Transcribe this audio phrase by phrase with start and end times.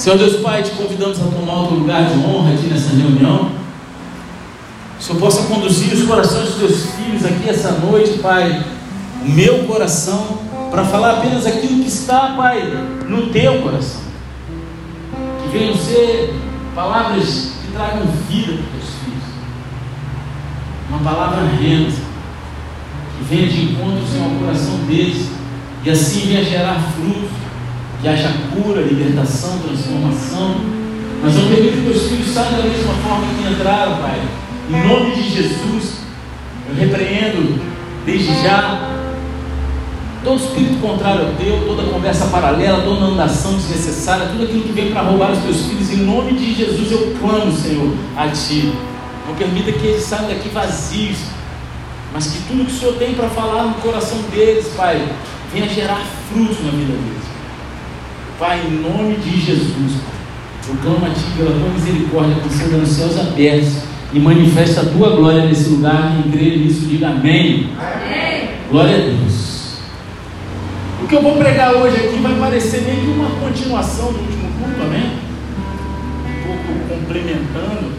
[0.00, 3.50] Senhor Deus Pai, te convidamos a tomar outro lugar de honra aqui nessa reunião.
[4.96, 8.64] Que o Senhor possa conduzir os corações dos teus filhos aqui essa noite, Pai,
[9.22, 10.38] o meu coração,
[10.70, 12.62] para falar apenas aquilo que está, Pai,
[13.06, 14.00] no teu coração.
[15.42, 16.34] Que venham ser
[16.74, 19.24] palavras que tragam vida para os teus filhos.
[20.88, 21.92] Uma palavra renta,
[23.18, 25.28] que venha de encontro, Senhor, ao coração deles,
[25.84, 27.39] e assim venha gerar frutos
[28.00, 30.56] que haja cura, libertação, transformação.
[31.22, 34.20] Mas não permita que teus filhos saiam da mesma forma que entraram, Pai.
[34.70, 36.00] Em nome de Jesus,
[36.68, 37.60] eu repreendo
[38.06, 38.88] desde já
[40.24, 44.92] todo espírito contrário ao teu, toda conversa paralela, toda andação desnecessária, tudo aquilo que vem
[44.92, 45.90] para roubar os teus filhos.
[45.90, 48.72] Em nome de Jesus eu clamo, Senhor, a Ti.
[49.26, 51.18] Não permita que eles saiam daqui vazios,
[52.12, 55.06] mas que tudo que o Senhor tem para falar no coração deles, Pai,
[55.52, 57.19] venha gerar frutos na vida deles.
[58.40, 60.00] Pai, em nome de Jesus,
[60.66, 63.82] eu clamo a Ti pela Tua misericórdia, conceda nos céus abertos
[64.14, 66.16] e manifesta a Tua glória nesse lugar.
[66.22, 67.68] Quem crê nisso, diga amém.
[67.78, 68.48] amém.
[68.70, 69.76] Glória a Deus.
[71.02, 74.48] O que eu vou pregar hoje aqui vai parecer meio que uma continuação do último
[74.58, 75.18] culto, amém?
[76.24, 77.92] Um pouco complementando.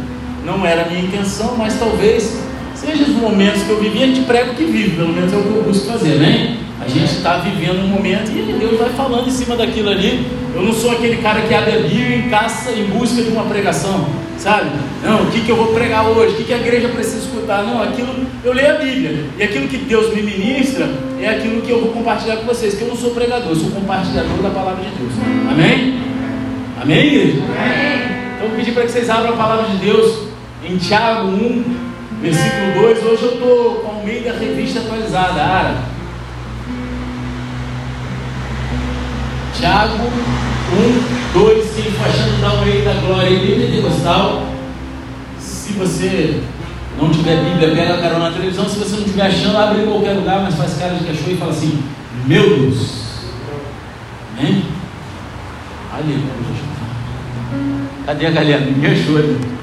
[0.44, 2.42] Não era a minha intenção, mas talvez
[2.74, 5.38] seja os momentos que eu vivi, a gente prega o que vive, pelo menos é
[5.38, 6.60] o que eu busco fazer, amém?
[6.84, 10.26] A gente está vivendo um momento e Deus vai falando em cima daquilo ali.
[10.56, 13.44] Eu não sou aquele cara que abre a Bíblia e caça em busca de uma
[13.44, 14.72] pregação, sabe?
[15.04, 16.34] Não, o que, que eu vou pregar hoje?
[16.34, 17.64] O que, que a igreja precisa escutar?
[17.64, 19.26] Não, aquilo, eu leio a Bíblia.
[19.38, 20.90] E aquilo que Deus me ministra
[21.22, 22.74] é aquilo que eu vou compartilhar com vocês.
[22.74, 25.14] Que eu não sou pregador, eu sou compartilhador da palavra de Deus.
[25.52, 26.00] Amém?
[26.82, 27.44] Amém, igreja?
[27.44, 28.12] Amém.
[28.36, 30.32] Então eu vou pedir para que vocês abram a palavra de Deus
[30.68, 31.64] em Tiago 1,
[32.22, 33.04] versículo 2.
[33.04, 35.92] Hoje eu estou com o meio da revista atualizada, Ara.
[39.58, 40.06] Tiago
[41.34, 44.44] 1, 2, quem for achando, dá um rei da glória Bíblia Pentecostal.
[45.40, 46.42] Se você
[47.00, 48.70] não tiver Bíblia, pega a carona na televisão.
[48.70, 51.38] Se você não estiver achando, abre em qualquer lugar, mas faz cara de cachorro e
[51.38, 51.84] fala assim:
[52.26, 53.02] Meu Deus.
[54.38, 54.66] Amém?
[55.92, 56.42] Aleluia.
[58.06, 58.62] Cadê a galera?
[58.62, 59.20] Ninguém achou.
[59.20, 59.61] Né?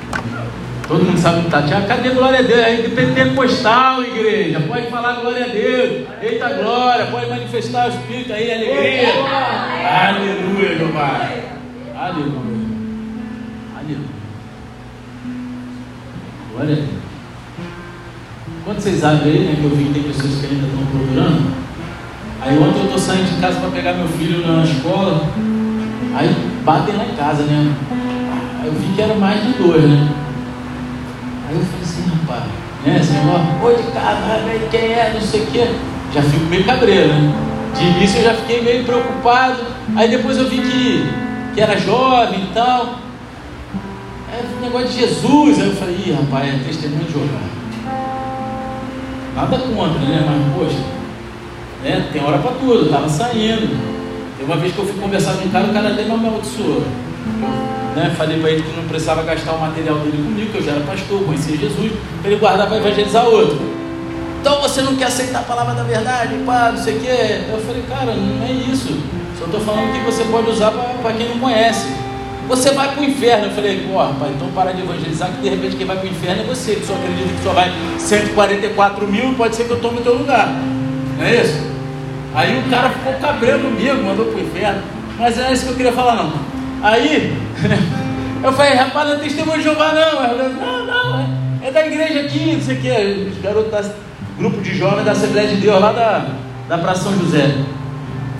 [0.88, 1.60] Todo mundo sabe que está.
[1.62, 2.60] Tiago, cadê glória a Deus?
[2.60, 4.58] É de pentecostal, igreja.
[4.66, 6.06] Pode falar glória a Deus.
[6.22, 7.06] Eita glória.
[7.06, 9.08] Pode manifestar o Espírito aí, alegria.
[10.08, 11.42] Aleluia, meu Pai.
[11.94, 12.58] Aleluia.
[13.76, 14.08] Aleluia.
[16.52, 16.88] Glória a Deus.
[18.64, 19.56] Quando vocês abrem aí, né?
[19.56, 21.52] Que eu vi que tem pessoas que ainda estão procurando.
[22.40, 25.28] Aí ontem eu estou saindo de casa para pegar meu filho na escola.
[26.14, 26.34] Aí
[26.64, 27.74] batem lá em casa, né?
[28.62, 30.27] Aí eu vi que era mais de dois, né?
[31.48, 32.44] Aí eu falei assim, rapaz,
[32.84, 35.66] né, senhor, oi de casa, quem é, não sei o quê.
[36.12, 37.34] Já fico meio cabreiro, né?
[37.74, 39.56] De início eu já fiquei meio preocupado.
[39.96, 41.10] Aí depois eu vi que,
[41.54, 42.96] que era jovem e tal.
[44.30, 45.58] Aí um negócio de Jesus.
[45.58, 47.58] Aí eu falei, ih, rapaz, é testemunho de jogar.
[49.34, 50.24] Nada contra, né?
[50.26, 50.84] Mas, poxa,
[51.82, 52.08] né?
[52.12, 53.68] tem hora para tudo, eu tava saindo.
[54.36, 56.82] Tem uma vez que eu fui conversar com um cara, o cara até me amaldiçoou.
[57.94, 58.14] Né?
[58.16, 60.80] Falei para ele que não precisava gastar o material dele comigo, que eu já era
[60.80, 63.58] pastor, conhecia Jesus, para ele guardar para evangelizar outro.
[64.40, 67.40] Então você não quer aceitar a palavra da verdade, pá, não sei o quê.
[67.50, 68.96] Eu falei, cara, não é isso.
[69.38, 71.88] Só estou falando que você pode usar para quem não conhece.
[72.48, 73.46] Você vai para o inferno.
[73.46, 76.42] Eu falei, pô, então para de evangelizar, que de repente quem vai para o inferno
[76.42, 79.98] é você, que só acredita que só vai 144 mil, pode ser que eu tome
[79.98, 80.48] o teu lugar.
[81.18, 81.60] Não é isso?
[82.34, 84.82] Aí o cara ficou cabreiro comigo, mandou para o inferno.
[85.18, 86.47] Mas não é isso que eu queria falar, não.
[86.82, 87.34] Aí,
[88.42, 90.16] eu falei, rapaz, não é testemunho de Jeová, não.
[90.18, 93.30] Falei, não, não, é, é da igreja aqui, não sei o que.
[93.30, 93.90] Os garotos
[94.38, 96.26] grupo de jovens da Assembleia de Deus lá da,
[96.68, 97.52] da Praça São José.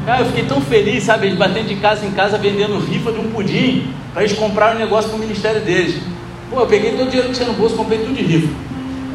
[0.07, 1.27] Cara, eu fiquei tão feliz, sabe?
[1.27, 4.79] Eles batendo de casa em casa vendendo rifa de um pudim para eles comprarem um
[4.79, 6.01] negócio para o ministério deles.
[6.49, 8.49] Pô, eu peguei todo o dinheiro que tinha no bolso, comprei tudo de rifa.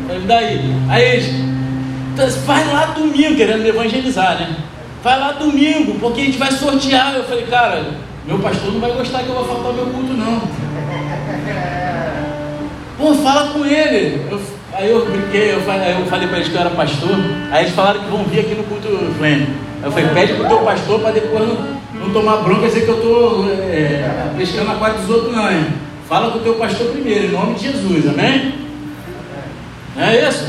[0.06, 0.60] Falei, daí?
[0.90, 4.56] Aí eles, vai lá domingo, querendo evangelizar, né?
[5.02, 7.16] Vai lá domingo, porque a gente vai sortear.
[7.16, 7.84] Eu falei, cara,
[8.26, 10.42] meu pastor não vai gostar que eu vou faltar meu culto, não.
[12.98, 14.26] Pô, fala com ele.
[14.32, 14.40] Eu,
[14.72, 17.12] aí eu brinquei, eu falei, eu falei para eles que eu era pastor.
[17.52, 18.88] Aí eles falaram que vão vir aqui no culto
[19.18, 19.48] Flame.
[19.82, 22.86] Aí eu falei, pede pro teu pastor para depois não, não tomar bronca e dizer
[22.86, 25.68] que eu estou é, pescando a parte dos outros, não, hein?
[26.08, 28.54] Fala com o teu pastor primeiro, em nome de Jesus, amém?
[29.98, 30.48] Não é isso?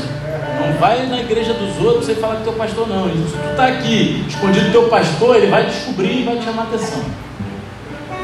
[0.61, 3.09] Não vai na igreja dos outros e falar com o teu pastor, não.
[3.09, 6.61] Se tu está aqui, escondido do teu pastor, ele vai descobrir e vai te chamar
[6.61, 7.24] a atenção.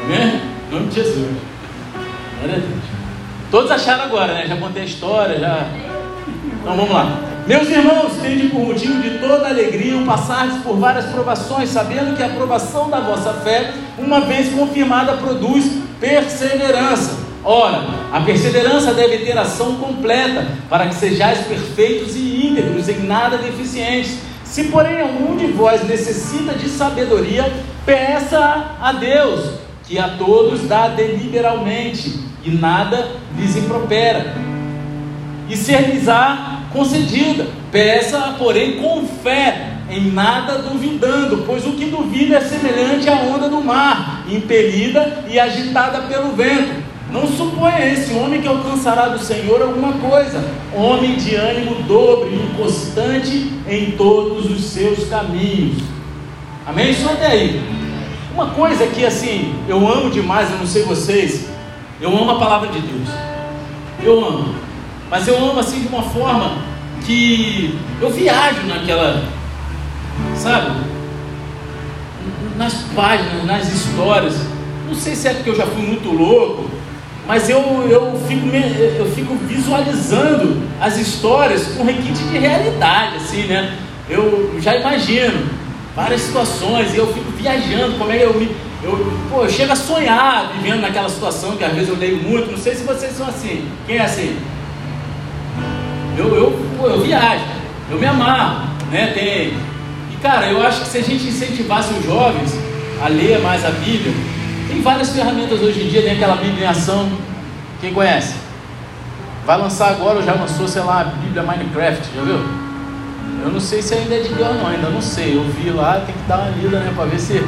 [0.04, 0.40] Amém?
[0.68, 1.28] Em nome de Jesus.
[2.38, 2.82] Glória a Deus.
[3.50, 4.46] Todos acharam agora, né?
[4.48, 5.66] Já contei a história, já.
[6.60, 7.20] Então vamos lá.
[7.46, 12.22] Meus irmãos, tende por motivo de toda alegria o passardes por várias provações, sabendo que
[12.22, 15.70] a aprovação da vossa fé, uma vez confirmada, produz
[16.00, 17.18] perseverança.
[17.44, 17.82] Ora,
[18.12, 24.18] a perseverança deve ter ação completa, para que sejais perfeitos e íntegros, em nada deficientes.
[24.44, 27.52] Se, porém, algum de vós necessita de sabedoria,
[27.84, 29.61] peça a Deus,
[29.92, 34.34] que a todos dá deliberalmente, e nada lhes impropera.
[35.50, 37.46] E ser-lhes-á concedida.
[37.70, 43.50] Peça, porém, com fé, em nada duvidando, pois o que duvida é semelhante à onda
[43.50, 46.82] do mar, impelida e agitada pelo vento.
[47.10, 50.42] Não suponha esse homem que alcançará do Senhor alguma coisa.
[50.74, 55.82] Homem de ânimo dobre, inconstante em todos os seus caminhos.
[56.66, 56.92] Amém?
[56.92, 57.81] Isso até aí.
[58.34, 61.48] Uma coisa que assim, eu amo demais, eu não sei vocês,
[62.00, 63.08] eu amo a palavra de Deus.
[64.02, 64.54] Eu amo.
[65.10, 66.56] Mas eu amo assim de uma forma
[67.04, 69.22] que eu viajo naquela,
[70.34, 70.80] sabe?
[72.56, 74.34] Nas páginas, nas histórias.
[74.88, 76.70] Não sei se é porque eu já fui muito louco,
[77.26, 83.76] mas eu, eu, fico, eu fico visualizando as histórias com requinte de realidade, assim, né?
[84.08, 85.46] Eu já imagino
[85.94, 88.56] várias situações e eu fico viajando, como é que eu me.
[88.82, 92.50] Eu, pô, eu chego a sonhar vivendo naquela situação que às vezes eu leio muito.
[92.50, 93.68] Não sei se vocês são assim.
[93.86, 94.38] Quem é assim?
[96.16, 97.44] Eu, eu, pô, eu viajo,
[97.90, 99.08] eu me amarro, né?
[99.08, 99.54] Tem,
[100.12, 102.52] e cara, eu acho que se a gente incentivasse os jovens
[103.02, 104.12] a ler mais a Bíblia,
[104.68, 107.10] tem várias ferramentas hoje em dia, tem aquela Bíblia em ação,
[107.80, 108.34] quem conhece?
[109.46, 112.61] Vai lançar agora, ou já lançou, sei lá, a Bíblia Minecraft, já viu?
[113.42, 115.36] Eu não sei se ainda é de Deus não, ainda não sei.
[115.36, 116.92] Eu vi lá, tem que dar uma lida, né?
[116.94, 117.42] Para ver se.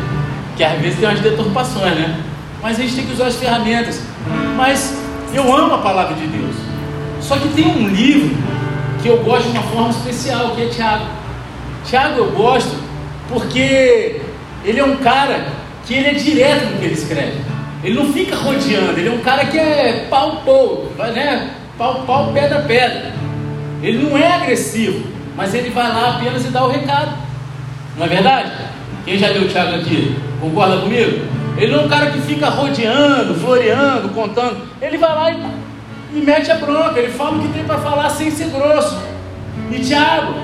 [0.56, 2.20] Que às vezes tem umas deturpações, né?
[2.60, 4.00] Mas a gente tem que usar as ferramentas.
[4.56, 4.98] Mas
[5.32, 6.56] eu amo a palavra de Deus.
[7.20, 8.36] Só que tem um livro
[9.02, 11.04] que eu gosto de uma forma especial, que é Tiago.
[11.84, 12.74] Tiago eu gosto
[13.28, 14.20] porque
[14.64, 15.46] ele é um cara
[15.86, 17.40] que ele é direto no que ele escreve.
[17.82, 21.50] Ele não fica rodeando, ele é um cara que é pau pau, né?
[21.76, 23.12] Pau pau, pedra pedra.
[23.82, 27.12] Ele não é agressivo, mas ele vai lá apenas e dá o recado.
[27.96, 28.52] Não é verdade?
[29.04, 30.16] Quem já deu o Tiago aqui?
[30.40, 31.26] Concorda comigo?
[31.56, 34.66] Ele não é um cara que fica rodeando, floreando, contando.
[34.80, 35.64] Ele vai lá e
[36.14, 39.02] e mete a bronca, ele fala o que tem para falar sem ser grosso.
[39.70, 40.34] E Tiago,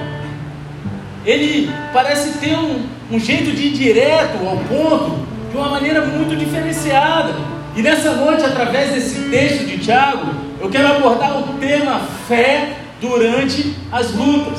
[1.25, 6.37] ele parece ter um, um jeito de ir direto ao ponto, de uma maneira muito
[6.37, 7.35] diferenciada.
[7.77, 10.27] E nessa noite, através desse texto de Tiago,
[10.61, 14.59] eu quero abordar o tema fé durante as lutas,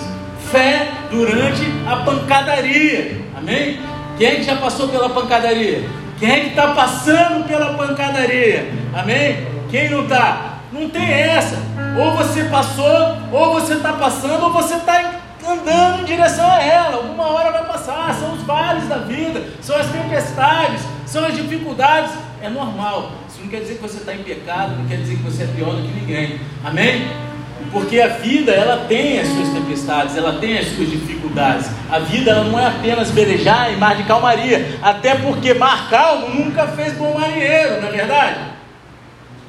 [0.51, 3.21] fé durante a pancadaria.
[3.35, 3.79] Amém?
[4.17, 5.83] Quem é que já passou pela pancadaria?
[6.19, 8.71] Quem é que está passando pela pancadaria?
[8.93, 9.47] Amém?
[9.71, 10.59] Quem não está?
[10.71, 11.57] Não tem essa.
[11.97, 16.97] Ou você passou, ou você está passando, ou você está andando em direção a ela.
[16.97, 18.13] Alguma hora vai passar.
[18.13, 22.11] São os vales da vida, são as tempestades, são as dificuldades.
[22.43, 23.11] É normal.
[23.27, 25.47] Isso não quer dizer que você está em pecado, não quer dizer que você é
[25.47, 26.39] pior do que ninguém.
[26.63, 27.30] Amém?
[27.71, 31.67] Porque a vida ela tem as suas tempestades, ela tem as suas dificuldades.
[31.89, 36.29] A vida ela não é apenas velejar em mar de calmaria, até porque mar calmo
[36.29, 38.39] nunca fez bom marinheiro, não é verdade?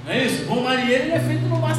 [0.06, 0.44] Não é isso?
[0.44, 1.74] Bom marinheiro é feito no mar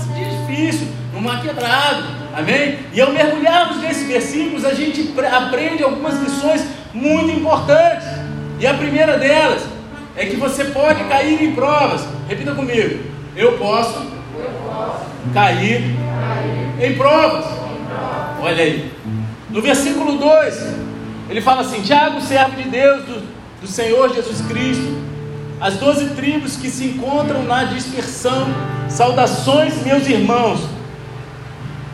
[0.54, 2.04] difícil, no mar quebrado.
[2.36, 2.80] Amém?
[2.94, 8.08] E ao mergulharmos nesses versículos, a gente aprende algumas lições muito importantes.
[8.60, 9.64] E a primeira delas
[10.16, 12.06] é que você pode cair em provas.
[12.28, 13.04] Repita comigo.
[13.36, 14.13] Eu posso
[15.34, 15.84] cair,
[16.80, 17.46] em provas.
[18.42, 18.92] Olha aí.
[19.50, 20.76] No versículo 2,
[21.30, 23.24] ele fala assim: Tiago, servo de Deus, do,
[23.62, 25.04] do Senhor Jesus Cristo
[25.64, 28.48] as doze tribos que se encontram na dispersão.
[28.90, 30.60] Saudações, meus irmãos.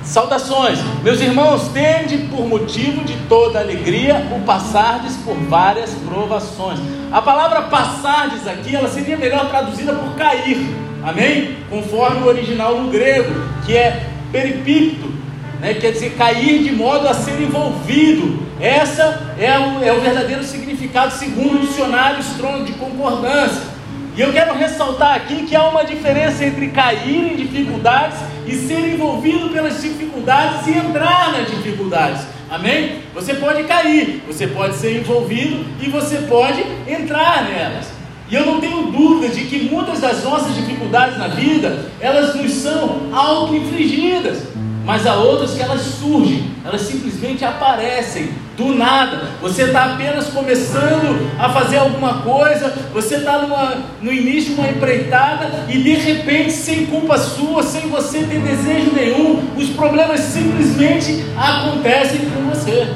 [0.02, 6.80] Saudações, meus irmãos, tende por motivo de toda alegria o passardes por várias provações.
[7.12, 10.58] A palavra passardes aqui, ela seria melhor traduzida por cair,
[11.04, 11.58] amém?
[11.70, 13.34] Conforme o original no grego,
[13.66, 15.12] que é peripicto,
[15.60, 15.74] né?
[15.74, 18.48] quer dizer cair de modo a ser envolvido.
[18.60, 23.80] Essa é o, é o verdadeiro significado segundo o dicionário Strong de concordância.
[24.16, 28.94] E eu quero ressaltar aqui que há uma diferença entre cair em dificuldades e ser
[28.94, 32.24] envolvido pelas dificuldades e entrar nas dificuldades.
[32.50, 33.04] Amém?
[33.14, 37.99] Você pode cair, você pode ser envolvido e você pode entrar nelas.
[38.30, 42.52] E eu não tenho dúvida de que muitas das nossas dificuldades na vida, elas nos
[42.52, 44.44] são auto-infligidas.
[44.90, 49.22] mas há outras que elas surgem, elas simplesmente aparecem do nada.
[49.40, 55.66] Você está apenas começando a fazer alguma coisa, você está no início de uma empreitada
[55.70, 62.22] e de repente, sem culpa sua, sem você ter desejo nenhum, os problemas simplesmente acontecem
[62.22, 62.92] com você.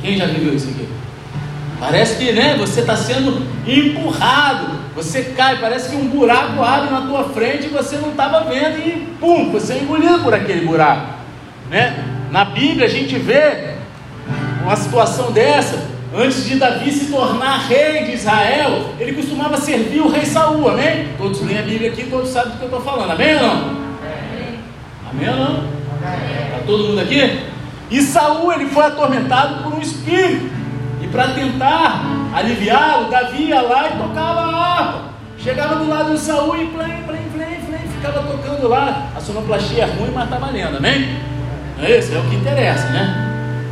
[0.00, 0.88] Quem já viveu isso aqui?
[1.80, 7.00] Parece que né, você está sendo empurrado, você cai, parece que um buraco abre na
[7.00, 11.14] tua frente e você não estava vendo e pum, você é engolido por aquele buraco.
[11.70, 12.04] Né?
[12.30, 13.76] Na Bíblia a gente vê
[14.62, 15.82] uma situação dessa,
[16.14, 21.08] antes de Davi se tornar rei de Israel, ele costumava servir o rei Saul, amém?
[21.16, 23.80] Todos leem a Bíblia aqui, todos sabem do que eu estou falando, amém ou não?
[25.10, 25.64] Amém, ou não?
[26.44, 27.40] Está todo mundo aqui?
[27.90, 30.59] E Saul ele foi atormentado por um espírito
[31.10, 32.02] para tentar
[32.34, 35.00] aliviá-lo, Davi ia lá e tocava a harpa.
[35.38, 39.08] Chegava do lado de Saul e plém, plém, plém, plém, ficava tocando lá.
[39.16, 41.18] A sonoplastia é ruim, mas está valendo, amém?
[41.82, 42.14] É isso?
[42.14, 43.26] É o que interessa, né?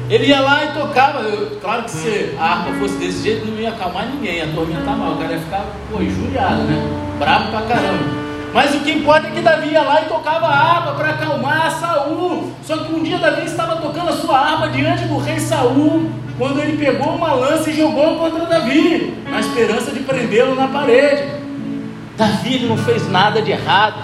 [0.08, 1.20] Ele ia lá e tocava.
[1.20, 4.96] Eu, claro que se a harpa fosse desse jeito, não ia acalmar ninguém, ia atormentar
[4.96, 5.12] mal.
[5.12, 6.82] O cara ia ficar, pô, injuriado, né?
[7.18, 8.17] Bravo pra caramba.
[8.52, 11.70] Mas o que importa é que Davi ia lá e tocava a harpa para acalmar
[11.72, 12.52] Saul.
[12.62, 16.60] Só que um dia Davi estava tocando a sua harpa diante do rei Saul quando
[16.60, 21.24] ele pegou uma lança e jogou contra Davi, na esperança de prendê-lo na parede.
[22.16, 23.96] Davi não fez nada de errado,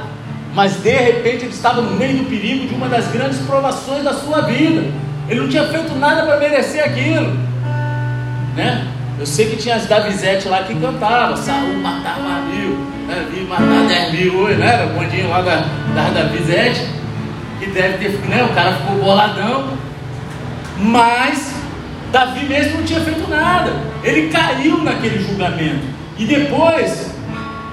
[0.53, 4.13] mas de repente ele estava no meio do perigo de uma das grandes provações da
[4.13, 4.85] sua vida.
[5.29, 7.33] Ele não tinha feito nada para merecer aquilo,
[8.57, 8.87] né?
[9.19, 13.27] Eu sei que tinha as Davizete lá que cantavam, Saul matava mil, né?
[13.31, 14.75] Vi matar dez mil hoje, né?
[14.75, 16.89] Era o bondinho lá da, da Davizete,
[17.59, 18.45] que deve ter, né?
[18.45, 19.69] O cara ficou boladão,
[20.79, 21.55] mas
[22.13, 23.73] Davi mesmo não tinha feito nada.
[24.03, 25.85] Ele caiu naquele julgamento.
[26.17, 27.13] E depois,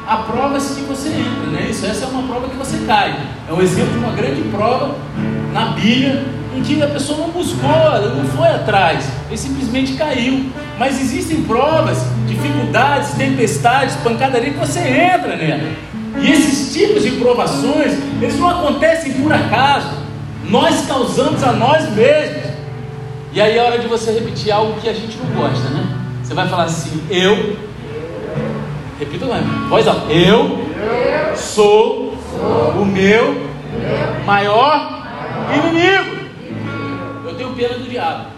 [0.07, 1.67] a prova-se que você entra, né?
[1.69, 3.15] Isso, essa é uma prova que você cai.
[3.47, 4.95] É um exemplo de uma grande prova
[5.53, 7.69] na Bíblia em que a pessoa não buscou,
[8.15, 10.51] não foi atrás, ele simplesmente caiu.
[10.77, 11.97] Mas existem provas,
[12.27, 15.71] dificuldades, tempestades, pancadaria que você entra nela.
[16.19, 20.01] E esses tipos de provações, eles não acontecem por acaso.
[20.45, 22.51] Nós causamos a nós mesmos.
[23.33, 25.85] E aí é hora de você repetir algo que a gente não gosta, né?
[26.21, 27.55] Você vai falar assim: Eu,
[28.99, 30.67] repita lá, voz alta, eu,
[31.35, 32.13] sou,
[32.79, 33.49] o meu
[34.25, 35.05] maior
[35.53, 36.21] inimigo.
[37.25, 38.30] Eu tenho pena do diabo.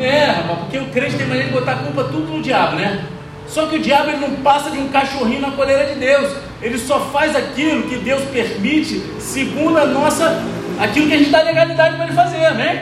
[0.00, 3.04] É, rapaz, porque o crente tem maneira de botar a culpa tudo no diabo, né?
[3.46, 6.36] Só que o diabo ele não passa de um cachorrinho na coleira de Deus.
[6.60, 10.42] Ele só faz aquilo que Deus permite, segundo a nossa,
[10.80, 12.80] aquilo que a gente dá legalidade para ele fazer, amém?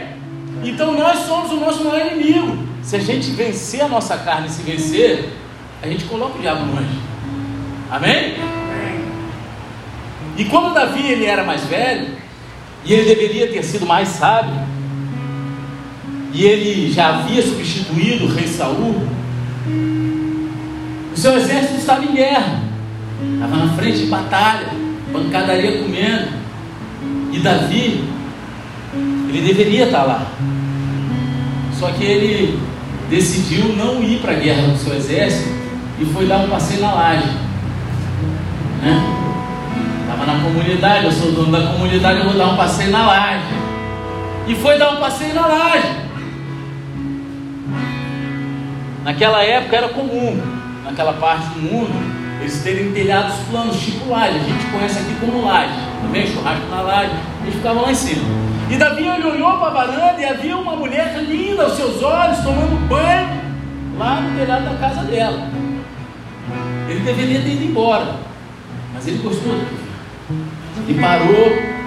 [0.65, 2.57] Então nós somos o nosso maior inimigo.
[2.83, 5.29] Se a gente vencer a nossa carne, se vencer,
[5.83, 6.99] a gente coloca o diabo longe.
[7.91, 8.37] Amém?
[10.37, 12.09] E quando Davi ele era mais velho,
[12.85, 14.55] e ele deveria ter sido mais sábio,
[16.33, 19.07] e ele já havia substituído o rei Saul,
[21.13, 22.61] o seu exército estava em guerra,
[23.35, 24.69] estava na frente de batalha,
[25.13, 26.29] pancadaria comendo,
[27.33, 28.05] e Davi
[29.29, 30.27] ele deveria estar lá.
[31.79, 32.59] Só que ele
[33.11, 35.51] decidiu não ir para a guerra com o seu exército
[35.99, 37.29] e foi dar um passeio na laje.
[38.83, 39.03] Né?
[40.03, 43.45] Estava na comunidade, eu sou dono da comunidade, eu vou dar um passeio na laje.
[44.47, 46.02] E foi dar um passeio na laje.
[49.05, 50.41] Naquela época era comum,
[50.85, 51.91] naquela parte do mundo,
[52.41, 54.37] eles terem telhados planos, tipo laje.
[54.37, 55.75] A gente conhece aqui como laje.
[56.03, 57.13] Também churrasco na laje.
[57.43, 58.23] Eles ficavam lá em cima.
[58.71, 62.89] E Davi olhou para a varanda e havia uma mulher linda aos seus olhos, tomando
[62.89, 63.41] banho,
[63.99, 65.49] lá no telhado da casa dela.
[66.89, 68.17] Ele deveria ter ido embora,
[68.95, 69.55] mas ele gostou
[70.89, 71.47] Ele parou,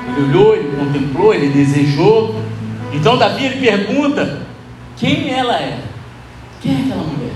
[0.09, 2.35] ele olhou, ele contemplou, ele desejou.
[2.93, 4.41] Então Davi ele pergunta
[4.95, 5.79] quem ela é.
[6.65, 7.33] Quem é aquela mulher?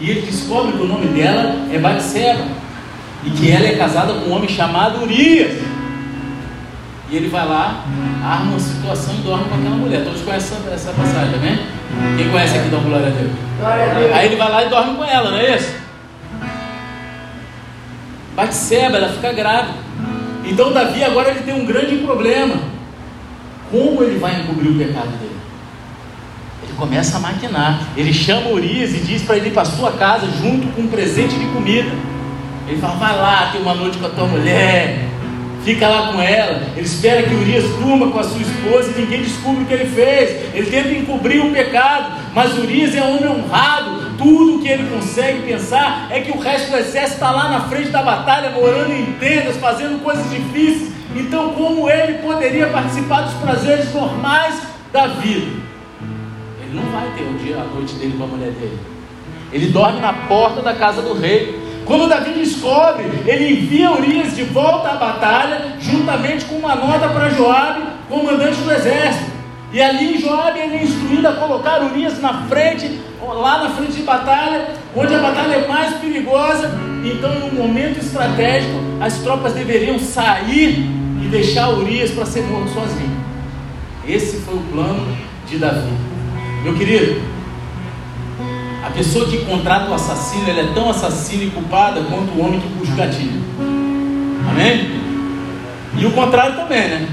[0.00, 2.44] E ele descobre que o nome dela é Batseba
[3.24, 5.62] e que ela é casada com um homem chamado Urias.
[7.08, 7.84] E ele vai lá,
[8.24, 10.02] arma uma situação e dorme com aquela mulher.
[10.02, 11.64] Todos conhecem essa, essa passagem, né?
[12.16, 13.30] Quem conhece aqui dá uma glória a Deus.
[13.60, 14.12] Glória a Deus.
[14.14, 15.74] Aí ele vai lá e dorme com ela, não é isso?
[18.34, 19.78] Batseba, ela fica grávida.
[20.44, 22.56] Então Davi agora ele tem um grande problema.
[23.70, 25.41] Como ele vai encobrir o pecado dele?
[26.72, 27.88] Ele começa a maquinar.
[27.96, 31.38] Ele chama Urias e diz para ele ir para sua casa junto com um presente
[31.38, 31.90] de comida.
[32.66, 35.12] Ele fala: vai lá, tem uma noite com a tua mulher
[35.64, 39.22] fica lá com ela, ele espera que Urias durma com a sua esposa e ninguém
[39.22, 40.54] descubra o que ele fez.
[40.54, 45.42] Ele tenta encobrir o pecado, mas Urias é um homem honrado, tudo que ele consegue
[45.42, 49.12] pensar é que o resto do exército está lá na frente da batalha, morando em
[49.12, 50.92] tendas, fazendo coisas difíceis.
[51.14, 54.62] Então, como ele poderia participar dos prazeres normais
[54.92, 55.71] da vida?
[56.72, 58.78] Ele não vai ter o dia, a noite dele com a mulher dele.
[59.52, 61.60] Ele dorme na porta da casa do rei.
[61.84, 67.28] Quando Davi descobre, ele envia Urias de volta à batalha, juntamente com uma nota para
[67.28, 69.30] Joabe, comandante do exército.
[69.70, 74.68] E ali Joabe é instruído a colocar Urias na frente, lá na frente de batalha,
[74.96, 76.70] onde a batalha é mais perigosa.
[77.04, 80.88] Então, no momento estratégico, as tropas deveriam sair
[81.22, 83.20] e deixar Urias para ser morto sozinho.
[84.08, 85.14] Esse foi o plano
[85.46, 86.11] de Davi.
[86.62, 87.20] Meu querido,
[88.84, 92.60] a pessoa que contrata o assassino, ela é tão assassina e culpada quanto o homem
[92.60, 93.42] que puxa o gatilho.
[94.48, 94.90] Amém?
[95.98, 97.08] E o contrário também, né?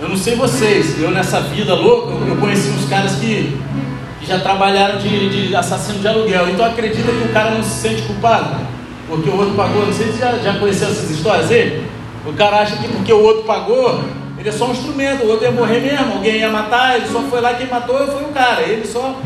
[0.00, 3.56] Eu não sei vocês, eu nessa vida louca, eu conheci uns caras que,
[4.20, 6.50] que já trabalharam de, de, assassino de aluguel.
[6.50, 8.66] Então acredita que o cara não se sente culpado?
[9.08, 9.86] Porque o outro pagou.
[9.86, 11.86] Não sei se já, já conheceu essas histórias aí?
[12.26, 14.04] O cara acha que porque o outro pagou,
[14.44, 17.20] ele é só um instrumento, o outro ia morrer mesmo, alguém ia matar, ele só
[17.22, 18.60] foi lá quem matou foi o cara.
[18.60, 19.18] Ele só.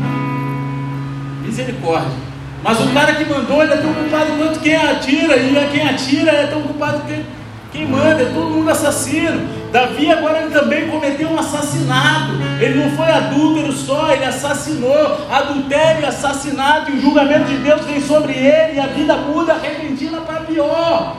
[1.43, 2.17] Misericórdia.
[2.63, 6.31] Mas o cara que mandou, ele é tão culpado quanto quem atira, e quem atira
[6.31, 7.25] é tão culpado quanto
[7.69, 9.45] quem manda, é todo mundo assassino.
[9.73, 12.31] Davi agora ele também cometeu um assassinato.
[12.61, 15.27] Ele não foi adúltero só, ele assassinou.
[15.29, 20.21] Adultério assassinato, e o julgamento de Deus vem sobre ele, e a vida muda repentina
[20.21, 21.17] para pior.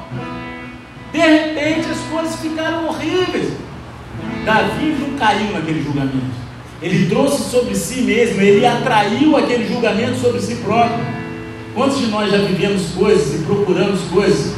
[1.12, 3.52] De repente as coisas ficaram horríveis.
[4.44, 6.40] Davi não caiu naquele julgamento.
[6.82, 10.98] Ele trouxe sobre si mesmo, ele atraiu aquele julgamento sobre si próprio.
[11.74, 14.54] Quantos de nós já vivemos coisas e procuramos coisas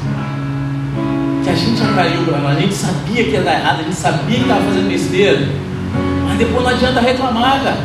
[1.43, 3.97] que a gente atraiu para nós, a gente sabia que ia dar errado, a gente
[3.97, 5.49] sabia que estava fazendo besteira,
[6.29, 7.81] mas depois não adianta reclamar, cara.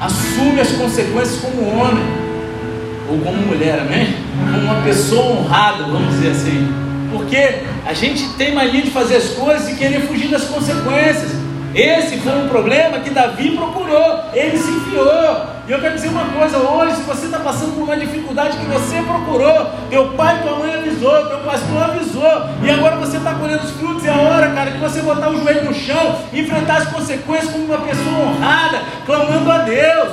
[0.00, 2.02] Assume as consequências como homem
[3.08, 4.16] ou como mulher, amém?
[4.52, 6.81] Como uma pessoa honrada, vamos dizer assim.
[7.12, 11.42] Porque a gente tem mania de fazer as coisas e querer fugir das consequências.
[11.74, 15.46] Esse foi um problema que Davi procurou, ele se enfiou.
[15.66, 18.66] E eu quero dizer uma coisa: hoje, se você está passando por uma dificuldade que
[18.66, 23.64] você procurou, teu pai tua mãe avisou, teu pastor avisou, e agora você está colhendo
[23.64, 26.88] os frutos, é a hora, cara, de você botar o joelho no chão, enfrentar as
[26.88, 30.10] consequências como uma pessoa honrada, clamando a Deus.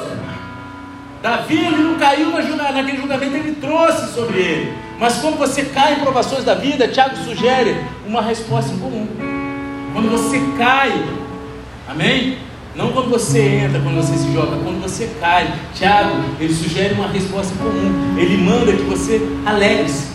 [1.22, 4.89] Davi ele não caiu naquele julgamento, ele trouxe sobre ele.
[5.00, 7.76] Mas quando você cai em provações da vida, Tiago sugere
[8.06, 9.08] uma resposta em comum.
[9.94, 10.92] Quando você cai
[11.90, 12.38] Amém?
[12.76, 15.52] Não quando você entra, quando você se joga, quando você cai.
[15.74, 18.16] Tiago, ele sugere uma resposta comum.
[18.16, 20.10] Ele manda que você alegre-se.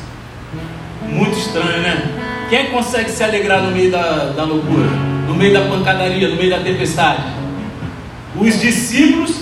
[1.02, 2.46] Muito estranho, né?
[2.48, 4.86] Quem consegue se alegrar no meio da, da loucura?
[5.26, 7.24] No meio da pancadaria, no meio da tempestade?
[8.38, 9.34] Os discípulos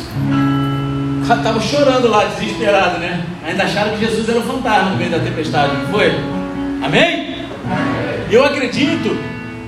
[1.22, 3.24] estavam chorando lá, desesperados, né?
[3.46, 6.12] Ainda acharam que Jesus era um fantasma no meio da tempestade, não foi?
[6.82, 7.46] Amém?
[8.30, 9.16] Eu acredito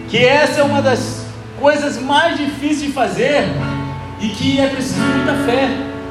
[0.08, 1.26] que essa é uma das
[1.60, 3.44] coisas mais difíceis de fazer
[4.20, 5.68] e que é preciso muita fé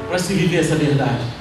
[0.08, 1.34] para se viver essa verdade.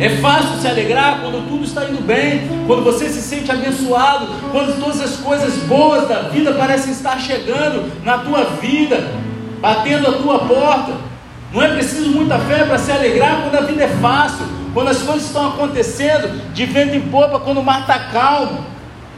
[0.00, 4.80] É fácil se alegrar quando tudo está indo bem, quando você se sente abençoado, quando
[4.80, 9.12] todas as coisas boas da vida parecem estar chegando na tua vida,
[9.60, 11.09] batendo a tua porta.
[11.52, 15.02] Não é preciso muita fé para se alegrar quando a vida é fácil, quando as
[15.02, 18.64] coisas estão acontecendo de vento em popa, quando o mar está calmo.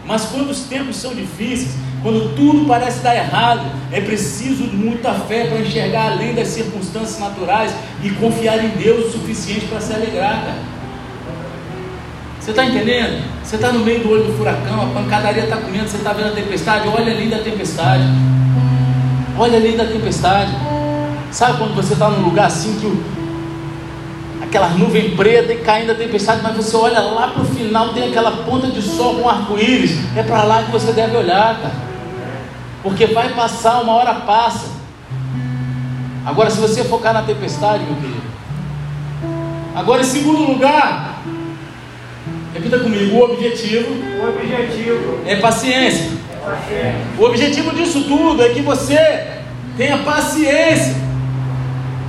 [0.06, 5.46] Mas quando os tempos são difíceis, quando tudo parece dar errado, é preciso muita fé
[5.46, 10.42] para enxergar além das circunstâncias naturais e confiar em Deus o suficiente para se alegrar,
[10.42, 10.72] cara.
[12.40, 13.22] Você está entendendo?
[13.44, 16.30] Você está no meio do olho do furacão, a pancadaria está comendo, você está vendo
[16.30, 18.02] a tempestade, olha ali da tempestade.
[19.38, 20.50] Olha ali da tempestade.
[21.32, 23.04] Sabe quando você está num lugar assim que o,
[24.42, 28.08] aquela nuvem preta e caindo a tempestade, mas você olha lá para o final, tem
[28.08, 31.92] aquela ponta de sol com arco-íris, é para lá que você deve olhar, cara
[32.82, 34.66] porque vai passar, uma hora passa.
[36.26, 38.22] Agora, se você focar na tempestade, meu querido.
[39.74, 41.22] Agora, em segundo lugar,
[42.52, 46.10] repita comigo: o objetivo, o objetivo é paciência.
[46.10, 47.00] É paciência.
[47.18, 48.98] O objetivo disso tudo é que você
[49.76, 50.96] tenha paciência.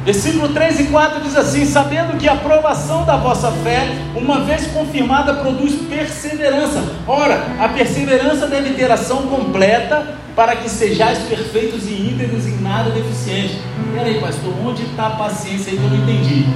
[0.05, 4.67] Versículo 3 e 4 diz assim: Sabendo que a aprovação da vossa fé, uma vez
[4.67, 6.83] confirmada, produz perseverança.
[7.07, 12.89] Ora, a perseverança deve ter ação completa, para que sejais perfeitos e íntegros em nada
[12.89, 13.59] deficiente.
[13.95, 16.47] Peraí, pastor, onde está a paciência aí que eu não entendi?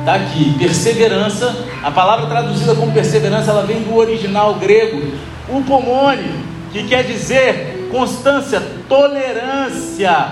[0.00, 1.64] Está aqui, perseverança.
[1.82, 5.12] A palavra traduzida como perseverança, ela vem do original grego,
[5.48, 10.26] upomone, que quer dizer constância, tolerância,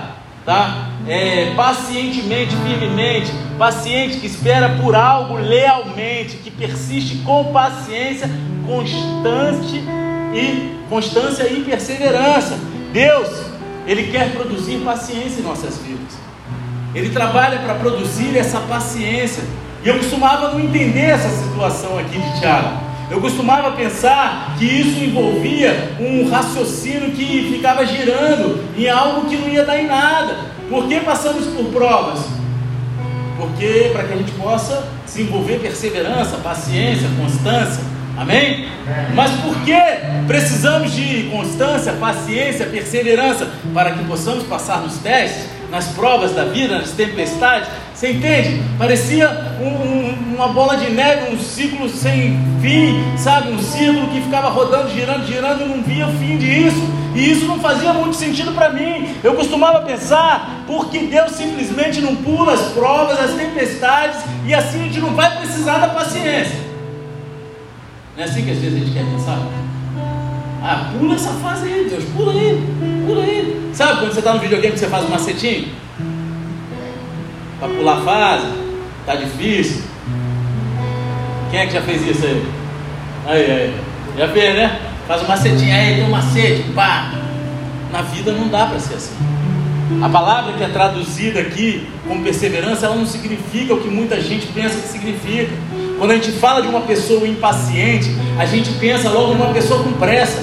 [0.45, 0.86] tá?
[1.07, 8.29] É, pacientemente, firmemente, paciente que espera por algo lealmente, que persiste com paciência,
[8.65, 9.81] constante
[10.33, 12.57] e constância e perseverança.
[12.91, 13.29] Deus,
[13.85, 16.17] ele quer produzir paciência em nossas vidas.
[16.93, 19.43] Ele trabalha para produzir essa paciência.
[19.83, 22.87] E eu costumava não entender essa situação aqui de Tiago.
[23.09, 29.47] Eu costumava pensar que isso envolvia um raciocínio que ficava girando em algo que não
[29.47, 30.56] ia dar em nada.
[30.69, 32.19] Por que passamos por provas?
[33.37, 37.83] Porque para que a gente possa desenvolver perseverança, paciência, constância.
[38.17, 38.67] Amém?
[39.13, 39.75] Mas por que
[40.25, 45.45] precisamos de constância, paciência, perseverança para que possamos passar nos testes?
[45.69, 47.69] Nas provas da vida, nas tempestades.
[47.93, 48.61] Você entende?
[48.77, 53.51] Parecia um, um, uma bola de neve, um ciclo sem fim, sabe?
[53.51, 56.81] Um círculo que ficava rodando, girando, girando e não via fim disso.
[57.15, 59.15] E isso não fazia muito sentido para mim.
[59.23, 64.83] Eu costumava pensar, porque Deus simplesmente não pula as provas, as tempestades, e assim a
[64.83, 66.59] gente não vai precisar da paciência.
[68.15, 69.39] Não é assim que às vezes a gente quer pensar?
[70.61, 72.63] Ah, pula essa fase aí, Deus, pula aí,
[73.05, 73.71] pula aí.
[73.73, 75.67] Sabe quando você está no videogame que você faz um macetinho?
[77.59, 78.47] Para pular fase,
[79.05, 79.83] tá difícil.
[81.51, 82.45] Quem é que já fez isso aí?
[83.25, 83.75] Aí, aí.
[84.17, 84.79] Já fez, né?
[85.07, 87.11] Faz um macetinho, aí tem um macete, pá.
[87.91, 89.15] Na vida não dá para ser assim.
[90.01, 94.47] A palavra que é traduzida aqui como perseverança, ela não significa o que muita gente
[94.47, 95.53] pensa que significa.
[95.97, 99.93] Quando a gente fala de uma pessoa impaciente, a gente pensa logo numa pessoa com
[99.93, 100.41] pressa.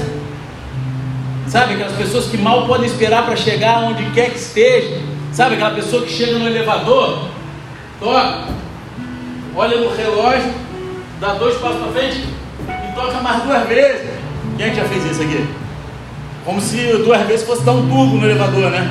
[1.46, 5.00] Sabe, aquelas pessoas que mal podem esperar para chegar onde quer que esteja.
[5.32, 7.28] Sabe, aquela pessoa que chega no elevador,
[8.00, 8.48] toca,
[9.54, 10.52] olha no relógio,
[11.20, 12.24] dá dois passos para frente
[12.68, 14.10] e toca mais duas vezes.
[14.56, 15.46] Quem é já fez isso aqui?
[16.44, 18.90] Como se duas vezes fosse dar um turbo no elevador, né?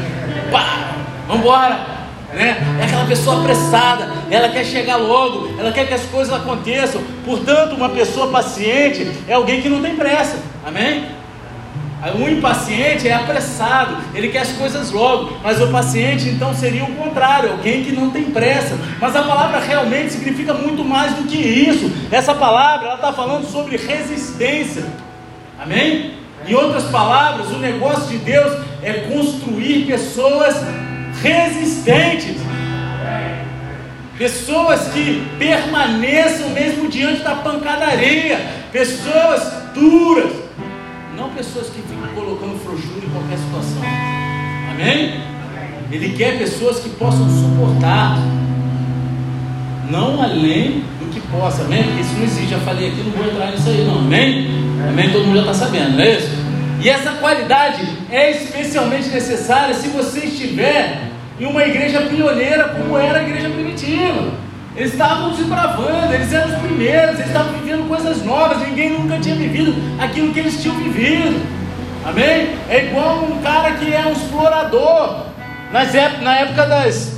[0.50, 0.94] Pá,
[1.28, 2.03] vambora!
[2.34, 2.78] Né?
[2.80, 7.02] É aquela pessoa apressada, ela quer chegar logo, ela quer que as coisas aconteçam.
[7.26, 11.06] Portanto, uma pessoa paciente é alguém que não tem pressa, amém?
[12.20, 16.94] Um impaciente é apressado, ele quer as coisas logo, mas o paciente então seria o
[16.96, 18.78] contrário, alguém que não tem pressa.
[19.00, 21.90] Mas a palavra realmente significa muito mais do que isso.
[22.12, 24.84] Essa palavra ela está falando sobre resistência,
[25.58, 26.16] amém?
[26.46, 30.62] Em outras palavras, o negócio de Deus é construir pessoas
[31.24, 32.36] resistentes.
[34.18, 38.40] Pessoas que permaneçam mesmo diante da pancadaria.
[38.72, 40.32] Pessoas duras.
[41.16, 43.82] Não pessoas que ficam colocando frouxura em qualquer situação.
[44.72, 45.22] Amém?
[45.92, 48.18] Ele quer pessoas que possam suportar.
[49.90, 51.64] Não além do que possa.
[51.64, 51.84] Amém?
[51.84, 52.50] Porque isso não existe.
[52.50, 54.00] Já falei aqui, não vou entrar nisso aí, não.
[54.00, 54.48] Amém?
[54.90, 55.12] Amém?
[55.12, 56.30] Todo mundo já está sabendo, não é isso?
[56.82, 57.82] E essa qualidade
[58.12, 64.32] é especialmente necessária se você estiver em uma igreja pioneira como era a igreja primitiva.
[64.76, 69.20] Eles estavam se bravando, eles eram os primeiros, eles estavam vivendo coisas novas, ninguém nunca
[69.20, 71.46] tinha vivido aquilo que eles tinham vivido.
[72.04, 72.56] Amém?
[72.70, 75.28] É igual um cara que é um explorador.
[75.72, 77.18] Nas época, na época das,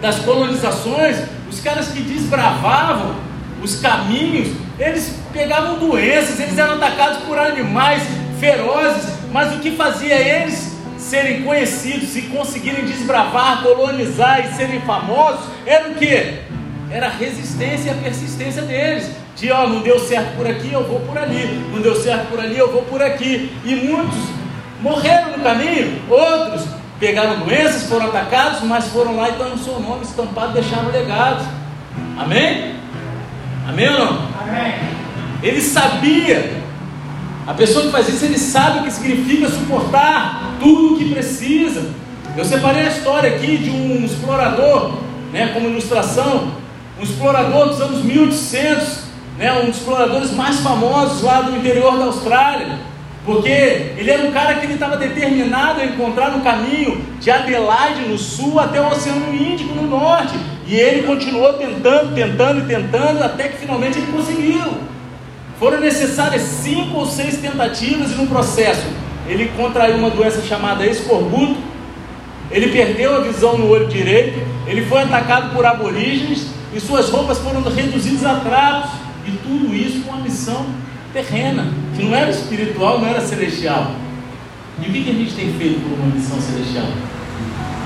[0.00, 1.18] das colonizações,
[1.50, 3.14] os caras que desbravavam
[3.62, 8.02] os caminhos, eles pegavam doenças, eles eram atacados por animais
[8.38, 10.75] ferozes, mas o que fazia eles
[11.06, 16.40] serem conhecidos e conseguirem desbravar, colonizar e serem famosos, era o que?
[16.90, 19.10] Era a resistência e a persistência deles.
[19.36, 21.62] De ó, não deu certo por aqui, eu vou por ali.
[21.72, 23.52] Não deu certo por ali, eu vou por aqui.
[23.64, 24.18] E muitos
[24.80, 26.66] morreram no caminho, outros
[26.98, 31.46] pegaram doenças, foram atacados, mas foram lá e estão no seu nome estampado, deixaram legado.
[32.18, 32.74] Amém?
[33.68, 34.28] Amém ou não?
[34.40, 34.74] Amém.
[35.42, 36.62] Ele sabia
[37.46, 41.88] a pessoa que faz isso, ele sabe o que significa suportar tudo o que precisa.
[42.36, 44.94] Eu separei a história aqui de um explorador,
[45.32, 46.52] né, como ilustração,
[46.98, 49.04] um explorador dos anos 1800,
[49.38, 52.78] né, um dos exploradores mais famosos lá do interior da Austrália,
[53.24, 58.08] porque ele era um cara que ele estava determinado a encontrar no caminho de Adelaide
[58.08, 60.34] no sul até o Oceano Índico no norte,
[60.66, 64.95] e ele continuou tentando, tentando e tentando até que finalmente ele conseguiu.
[65.58, 68.86] Foram necessárias cinco ou seis tentativas e no processo
[69.26, 71.56] ele contraiu uma doença chamada escorbuto,
[72.50, 77.38] ele perdeu a visão no olho direito, ele foi atacado por aborígenes e suas roupas
[77.38, 78.90] foram reduzidas a trapos,
[79.26, 80.66] e tudo isso com uma missão
[81.12, 83.92] terrena, que não era espiritual, não era celestial.
[84.80, 86.86] E o que, que a gente tem feito por uma missão celestial?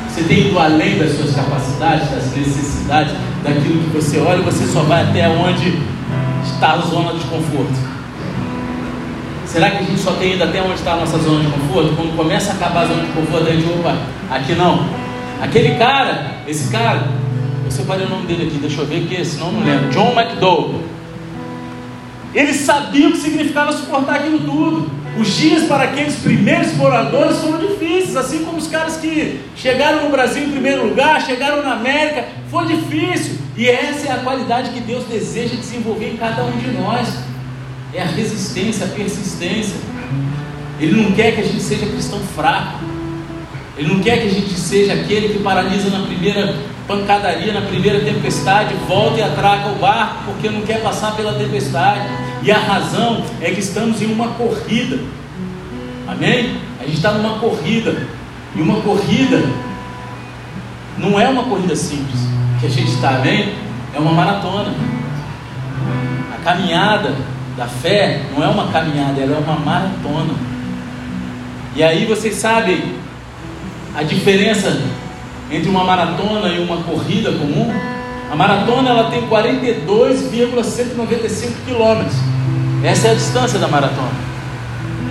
[0.08, 4.82] Você tem ido além das suas capacidades, das necessidades, daquilo que você olha, você só
[4.82, 5.80] vai até onde
[6.44, 8.00] está a zona de conforto?
[9.46, 11.96] Será que a gente só tem ido até onde está a nossa zona de conforto?
[11.96, 13.96] Quando começa a acabar a zona de conforto, a gente, opa,
[14.30, 14.86] aqui não.
[15.42, 17.08] Aquele cara, esse cara,
[17.64, 19.90] eu separei o nome dele aqui, deixa eu ver que senão não lembro.
[19.90, 20.80] John McDowell.
[22.32, 24.90] Ele sabia o que significava suportar aquilo tudo.
[25.18, 30.10] Os dias para aqueles primeiros exploradores foram difíceis, assim como os caras que chegaram no
[30.10, 33.38] Brasil em primeiro lugar, chegaram na América, foi difícil.
[33.60, 37.06] E essa é a qualidade que Deus deseja desenvolver em cada um de nós.
[37.92, 39.76] É a resistência, a persistência.
[40.80, 42.78] Ele não quer que a gente seja cristão fraco.
[43.76, 46.56] Ele não quer que a gente seja aquele que paralisa na primeira
[46.88, 52.08] pancadaria, na primeira tempestade, volta e atraca o barco porque não quer passar pela tempestade.
[52.42, 54.98] E a razão é que estamos em uma corrida.
[56.08, 56.56] Amém?
[56.80, 58.06] A gente está numa corrida.
[58.56, 59.44] E uma corrida
[60.96, 63.54] não é uma corrida simples que a gente está, amém?
[63.94, 64.74] É uma maratona.
[66.34, 67.14] A caminhada
[67.56, 70.34] da fé não é uma caminhada, ela é uma maratona.
[71.74, 72.82] E aí vocês sabem
[73.96, 74.78] a diferença
[75.50, 77.72] entre uma maratona e uma corrida comum?
[78.30, 82.16] A maratona ela tem 42,195 quilômetros.
[82.84, 84.12] Essa é a distância da maratona.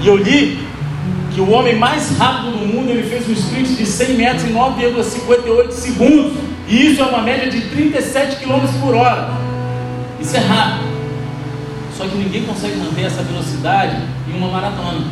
[0.01, 0.59] E eu li
[1.33, 4.53] que o homem mais rápido do mundo ele fez um sprint de 100 metros em
[4.53, 6.48] 9,58 segundos.
[6.69, 9.31] E isso é uma média de 37 km por hora.
[10.21, 10.87] Isso é rápido.
[11.97, 15.03] Só que ninguém consegue manter essa velocidade em uma maratona.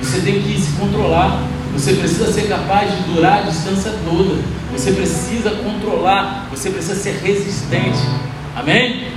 [0.00, 1.42] Você tem que se controlar.
[1.72, 4.40] Você precisa ser capaz de durar a distância toda.
[4.72, 6.46] Você precisa controlar.
[6.52, 7.98] Você precisa ser resistente.
[8.54, 9.08] Amém?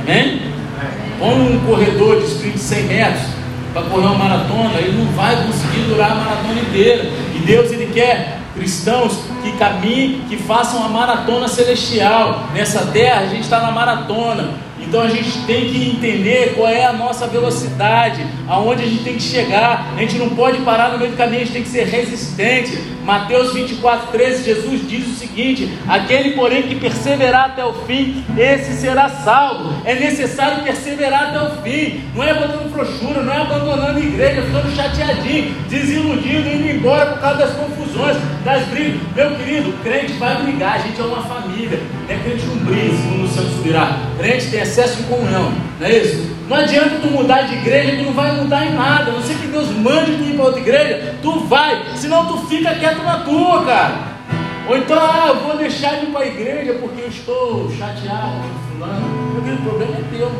[0.00, 0.42] Amém?
[1.18, 3.22] Põe um corredor de sprint de 100 metros
[3.72, 7.10] para correr uma maratona, ele não vai conseguir durar a maratona inteira.
[7.34, 12.44] E Deus ele quer cristãos que caminhem, que façam uma maratona celestial.
[12.54, 14.50] Nessa terra a gente está na maratona.
[14.92, 19.14] Então a gente tem que entender qual é a nossa velocidade, aonde a gente tem
[19.14, 19.90] que chegar.
[19.96, 22.78] A gente não pode parar no meio do caminho, a gente tem que ser resistente.
[23.02, 28.74] Mateus 24, 13, Jesus diz o seguinte: Aquele, porém, que perseverar até o fim, esse
[28.74, 29.72] será salvo.
[29.86, 32.02] É necessário perseverar até o fim.
[32.14, 37.20] Não é botando frouxura, não é abandonando a igreja, ficando chateadinho, desiludido, indo embora por
[37.20, 39.00] causa das confusões, das brigas.
[39.16, 41.80] Meu querido, crente vai brigar, a gente é uma família.
[42.06, 43.98] Não é crente não briga, segundo o Santo subirá.
[44.18, 46.32] Crente tem excesso de comunhão, não é isso?
[46.48, 49.10] Não adianta tu mudar de igreja, tu não vai mudar em nada.
[49.10, 52.46] A não ser que Deus mande tu ir para outra igreja, tu vai, senão tu
[52.46, 54.12] fica quieto na tua, cara.
[54.68, 58.42] Ou então, ah, eu vou deixar de ir para a igreja porque eu estou chateado
[58.70, 59.32] fulano.
[59.32, 60.32] Meu querido, o problema é teu.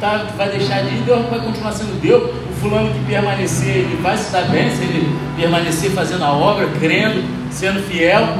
[0.00, 2.30] Tá, tu vai deixar de ir, Deus vai continuar sendo Deus.
[2.50, 6.68] O fulano que permanecer, ele vai se dar bem se ele permanecer fazendo a obra,
[6.80, 8.36] crendo, sendo fiel.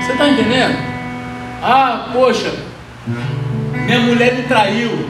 [0.00, 0.76] Você está entendendo?
[1.62, 2.52] Ah, poxa,
[3.88, 5.08] minha mulher me traiu.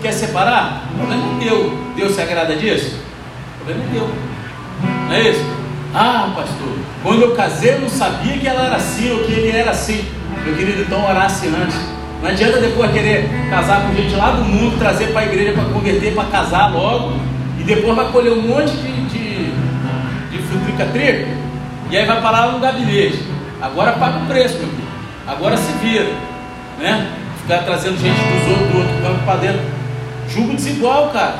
[0.00, 0.88] Quer separar?
[0.94, 1.78] O problema é teu.
[1.94, 2.96] Deus se agrada disso?
[3.60, 4.10] O problema é teu.
[5.08, 5.44] Não é isso?
[5.94, 9.54] Ah, pastor, quando eu casei eu não sabia que ela era assim ou que ele
[9.54, 10.06] era assim.
[10.42, 11.76] Meu querido, então orasse antes.
[12.22, 15.64] Não adianta depois querer casar com gente lá do mundo, trazer para a igreja para
[15.64, 17.12] converter, para casar logo,
[17.60, 19.50] e depois vai colher um monte de, de,
[20.30, 21.28] de frutrica trigo,
[21.90, 23.22] e aí vai parar no gabinete.
[23.60, 24.88] Agora paga o preço, meu filho.
[25.26, 26.10] Agora se vira.
[26.78, 27.25] Né?
[27.46, 29.60] Ficar trazendo gente dos outros, do outro campo para dentro.
[30.28, 31.36] Julgo desigual, cara.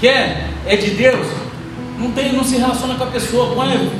[0.00, 0.48] Quer?
[0.66, 1.26] É de Deus?
[1.98, 3.54] Não, tem, não se relaciona com a pessoa.
[3.54, 3.90] Põe,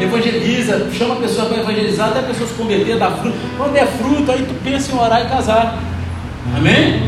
[0.00, 3.36] evangeliza, chama a pessoa para evangelizar, até a pessoa se converter, dar fruto.
[3.58, 5.78] Quando é fruto, aí tu pensa em orar e casar.
[6.56, 7.02] Amém?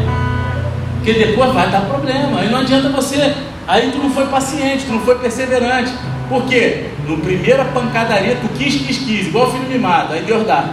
[0.97, 2.39] Porque depois vai dar problema.
[2.39, 3.35] Aí não adianta você.
[3.67, 5.91] Aí tu não foi paciente, tu não foi perseverante.
[6.29, 6.91] Por quê?
[7.09, 10.69] No primeira pancadaria tu quis, quis, quis, igual o filho mimado, aí Deus dá.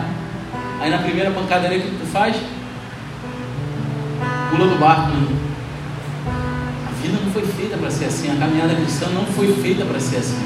[0.82, 2.36] Aí na primeira pancadaria que tu faz,
[4.50, 5.12] pula do barco.
[6.26, 10.00] A vida não foi feita para ser assim, a caminhada cristã não foi feita para
[10.00, 10.38] ser assim.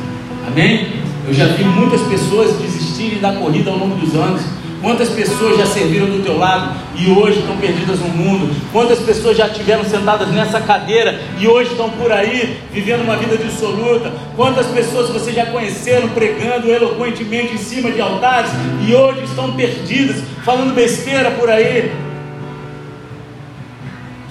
[0.48, 1.02] Amém?
[1.28, 4.42] Eu já vi muitas pessoas desistirem da corrida ao longo dos anos.
[4.82, 8.52] Quantas pessoas já serviram do teu lado e hoje estão perdidas no mundo?
[8.72, 13.38] Quantas pessoas já estiveram sentadas nessa cadeira e hoje estão por aí vivendo uma vida
[13.38, 14.12] dissoluta?
[14.36, 18.50] Quantas pessoas você já conheceram pregando eloquentemente em cima de altares
[18.88, 21.92] e hoje estão perdidas, falando besteira por aí?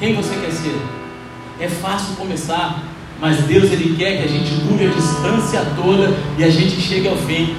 [0.01, 0.81] Quem você quer ser?
[1.61, 2.85] É fácil começar,
[3.21, 7.07] mas Deus ele quer que a gente dure a distância toda e a gente chegue
[7.07, 7.55] ao fim.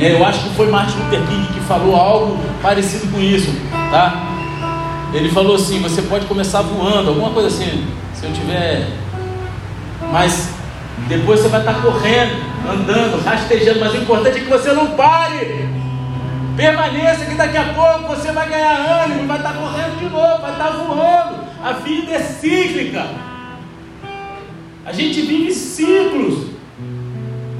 [0.00, 3.52] É, eu acho que foi Martin Luther King que falou algo parecido com isso,
[3.90, 4.24] tá?
[5.12, 8.88] Ele falou assim: você pode começar voando, alguma coisa assim, se eu tiver,
[10.10, 10.48] mas
[11.08, 15.68] depois você vai estar correndo, andando, rastejando, mas o importante é que você não pare.
[16.56, 20.52] Permaneça que daqui a pouco você vai ganhar ânimo, vai estar correndo de novo, vai
[20.52, 21.44] estar voando.
[21.62, 23.06] A vida é cíclica.
[24.86, 26.50] A gente vive ciclos.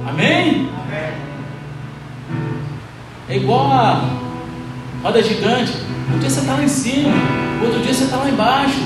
[0.07, 0.69] Amém?
[0.85, 1.13] Amém.
[3.27, 4.03] É igual a
[5.03, 5.73] roda gigante.
[6.13, 7.11] Um dia você está lá em cima,
[7.63, 8.79] outro dia você está lá embaixo.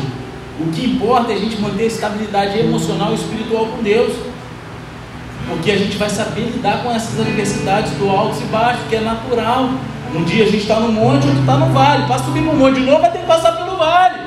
[0.60, 4.14] O que importa é a gente manter a estabilidade emocional e espiritual com Deus.
[5.50, 9.02] Porque a gente vai saber lidar com essas adversidades do alto e baixo, que é
[9.02, 9.70] natural.
[10.16, 12.08] Um dia a gente está no monte, outro está no vale.
[12.08, 14.20] Para subir no monte de novo, vai ter que passar pelo vale.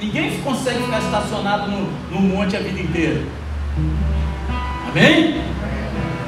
[0.00, 3.22] Ninguém consegue ficar estacionado no, no monte a vida inteira.
[4.88, 5.42] Amém?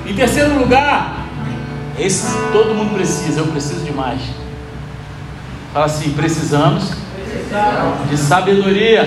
[0.06, 1.24] Em terceiro lugar,
[1.98, 4.20] esse todo mundo precisa, eu preciso de mais.
[5.72, 6.90] Fala assim: precisamos
[8.08, 9.02] de sabedoria.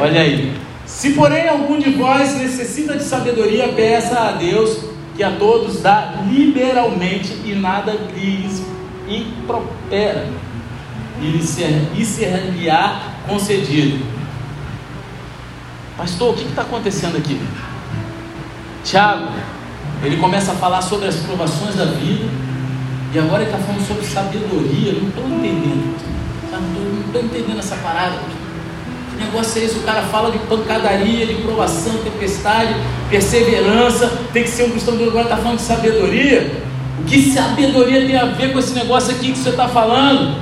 [0.00, 0.56] Olha aí.
[0.86, 4.91] Se porém algum de vós necessita de sabedoria, peça a Deus
[5.22, 8.64] a todos dá liberalmente e nada lhes
[9.08, 10.28] impropera,
[11.20, 14.04] e lhe ser-lhe-á concedido.
[15.96, 17.40] Pastor, o que está acontecendo aqui?
[18.82, 19.28] Tiago,
[20.02, 22.24] ele começa a falar sobre as provações da vida,
[23.14, 24.92] e agora ele está falando sobre sabedoria.
[24.94, 25.96] Não estou entendendo,
[26.50, 28.41] não estou entendendo essa parada.
[29.24, 29.78] Negócio é esse?
[29.78, 32.74] O cara fala de pancadaria, de provação, tempestade,
[33.10, 36.62] perseverança, tem que ser um cristão agora está falando de sabedoria.
[37.00, 40.36] O que sabedoria tem a ver com esse negócio aqui que você está falando?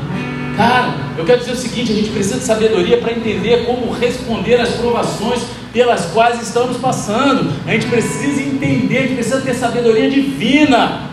[0.56, 4.60] Cara, eu quero dizer o seguinte: a gente precisa de sabedoria para entender como responder
[4.60, 7.50] às provações pelas quais estamos passando.
[7.66, 11.08] A gente precisa entender, a gente precisa ter sabedoria divina.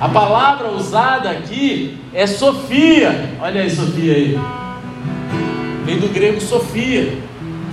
[0.00, 3.30] A palavra usada aqui é Sofia.
[3.40, 4.61] Olha aí, Sofia aí.
[5.84, 7.18] Vem do grego Sofia,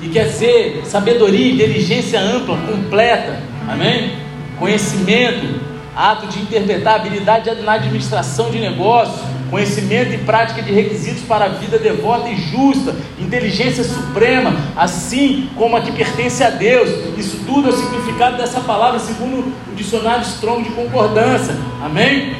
[0.02, 3.39] que quer dizer sabedoria, inteligência ampla, completa.
[3.67, 4.13] Amém?
[4.58, 5.62] Conhecimento,
[5.95, 11.50] ato de interpretar, habilidade na administração de negócios, conhecimento e prática de requisitos para a
[11.50, 16.89] vida devota e justa, inteligência suprema, assim como a que pertence a Deus.
[17.17, 21.56] Isso tudo é o significado dessa palavra, segundo o dicionário Strong de concordância.
[21.84, 22.34] Amém?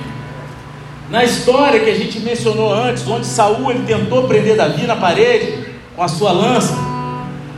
[1.10, 5.66] Na história que a gente mencionou antes, onde Saul ele tentou prender Davi na parede
[5.96, 6.76] com a sua lança,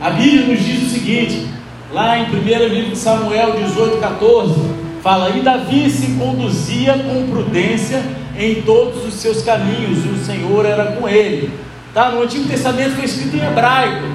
[0.00, 1.46] a Bíblia nos diz o seguinte,
[1.92, 4.54] lá em 1 livro de Samuel 18, 14,
[5.02, 8.02] fala, e Davi se conduzia com prudência
[8.38, 11.52] em todos os seus caminhos, e o Senhor era com ele.
[11.92, 12.10] Tá?
[12.10, 14.06] No Antigo Testamento foi escrito em hebraico,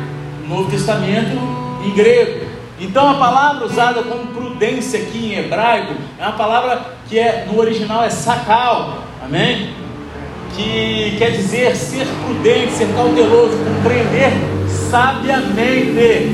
[0.41, 1.38] no Novo Testamento
[1.86, 2.47] em grego.
[2.80, 7.60] Então a palavra usada como prudência aqui em hebraico é uma palavra que é no
[7.60, 9.70] original é sacal, amém?
[10.56, 14.32] Que quer dizer ser prudente, ser cauteloso, compreender
[14.90, 16.32] sabiamente,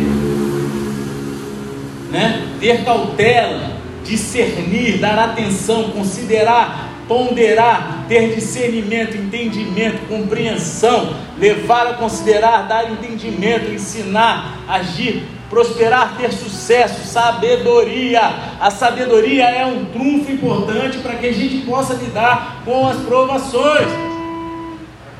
[2.12, 2.47] né?
[2.60, 3.73] Ter cautela,
[4.06, 14.63] discernir, dar atenção, considerar ponderar, ter discernimento, entendimento, compreensão, levar a considerar, dar entendimento, ensinar,
[14.67, 18.21] agir, prosperar, ter sucesso, sabedoria.
[18.59, 23.87] A sabedoria é um trunfo importante para que a gente possa lidar com as provações.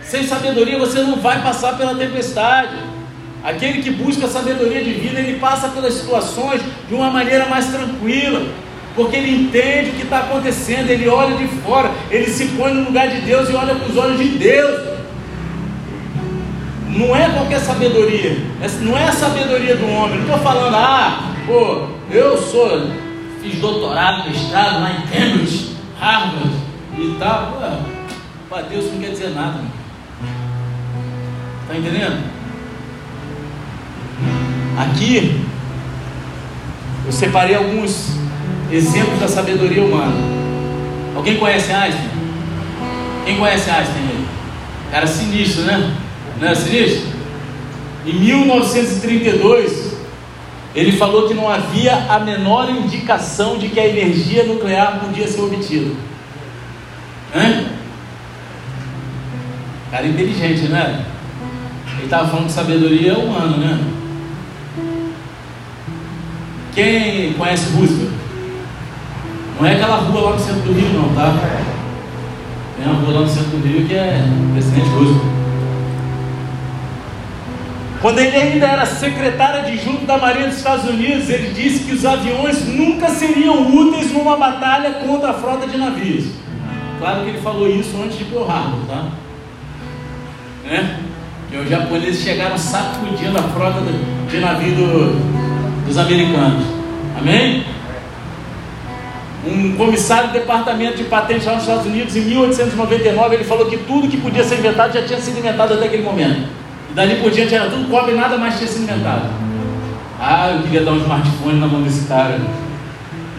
[0.02, 2.76] Sem sabedoria você não vai passar pela tempestade.
[3.43, 8.41] Aquele que busca sabedoria divina, ele passa pelas situações de uma maneira mais tranquila
[8.96, 12.86] porque ele entende o que está acontecendo, ele olha de fora, ele se põe no
[12.86, 14.93] lugar de Deus e olha com os olhos de Deus.
[16.96, 18.38] Não é qualquer sabedoria,
[18.82, 20.18] não é a sabedoria do homem.
[20.18, 22.88] Não estou falando, ah, pô, eu sou,
[23.42, 26.52] fiz doutorado, mestrado lá em Cambridge, Harvard
[26.98, 27.60] e tal.
[28.48, 29.60] Para Deus não quer dizer nada.
[31.64, 32.24] Está entendendo?
[34.78, 35.42] Aqui,
[37.06, 38.18] eu separei alguns
[38.72, 40.14] exemplos da sabedoria humana.
[41.16, 42.10] Alguém conhece Einstein?
[43.26, 44.26] Quem conhece Einstein?
[44.92, 45.96] Cara sinistro, né?
[46.39, 47.13] Não é sinistro?
[48.06, 49.93] Em 1932,
[50.76, 55.41] ele falou que não havia a menor indicação de que a energia nuclear podia ser
[55.41, 55.91] obtida.
[57.36, 57.65] Hã?
[59.91, 61.06] Cara inteligente, né?
[61.96, 63.80] Ele estava falando de sabedoria humana, né?
[66.74, 68.12] Quem conhece Roosevelt?
[69.60, 71.34] Não é aquela rua lá no centro do Rio, não, tá?
[72.76, 75.43] Tem uma rua lá no centro do Rio que é Presidente Roosevelt.
[78.04, 82.06] Quando ele ainda era secretário adjunto da Marinha dos Estados Unidos, ele disse que os
[82.06, 86.26] aviões nunca seriam úteis numa batalha contra a frota de navios.
[87.00, 88.46] Claro que ele falou isso antes de Pearl
[88.89, 89.06] tá?
[90.66, 91.00] Né?
[91.50, 93.80] Que os japoneses chegaram sacudindo a frota
[94.30, 96.66] de navio do, dos americanos.
[97.18, 97.63] Amém?
[99.46, 103.78] um comissário do departamento de patentes lá nos Estados Unidos, em 1899, ele falou que
[103.78, 106.62] tudo que podia ser inventado já tinha sido inventado até aquele momento.
[106.94, 109.28] E dali por diante era tudo cobre e nada mais tinha sido inventado.
[110.20, 112.39] Ah, eu queria dar um smartphone na mão desse cara.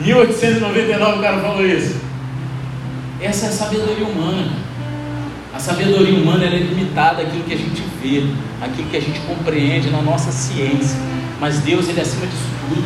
[0.00, 2.00] 1899 o cara falou isso.
[3.20, 4.50] Essa é a sabedoria humana.
[5.54, 8.26] A sabedoria humana é limitada àquilo que a gente vê,
[8.60, 10.98] àquilo que a gente compreende na nossa ciência.
[11.40, 12.84] Mas Deus, Ele é acima disso tudo.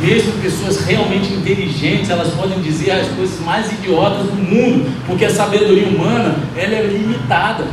[0.00, 5.30] Mesmo pessoas realmente inteligentes, elas podem dizer as coisas mais idiotas do mundo, porque a
[5.30, 7.64] sabedoria humana ela é limitada.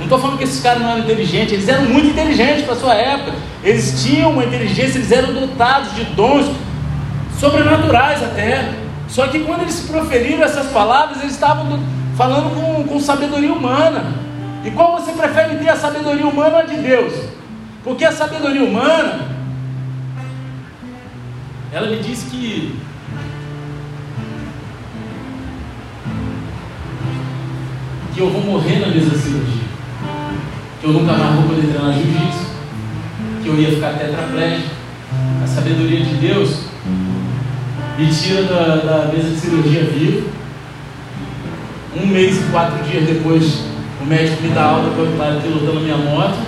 [0.00, 2.78] Não estou falando que esses caras não eram inteligentes, eles eram muito inteligentes para a
[2.78, 3.34] sua época.
[3.62, 6.50] Eles tinham uma inteligência, eles eram dotados de dons
[7.38, 8.72] sobrenaturais até.
[9.08, 11.78] Só que quando eles proferiram essas palavras, eles estavam
[12.16, 14.14] falando com, com sabedoria humana.
[14.64, 17.12] E qual você prefere ter a sabedoria humana ou a de Deus?
[17.84, 19.28] Porque a sabedoria humana,
[21.70, 22.74] ela me diz que
[28.14, 29.59] que eu vou morrer na mesa cirurgia
[30.80, 32.46] que eu nunca mais vou poder treinar jiu-jitsu,
[33.42, 34.70] que eu ia ficar tetraplégico.
[35.44, 36.64] A sabedoria de Deus
[37.98, 40.28] me tira da, da mesa de cirurgia vivo.
[41.94, 43.64] Um mês e quatro dias depois,
[44.00, 46.38] o médico me dá alta para eu estar minha moto,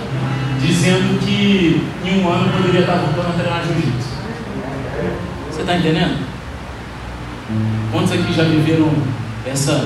[0.59, 4.09] dizendo que em um ano eu poderia estar voltando a treinar jiu-jitsu.
[5.51, 6.25] Você está entendendo?
[7.91, 8.89] Quantos aqui já viveram
[9.45, 9.85] essa,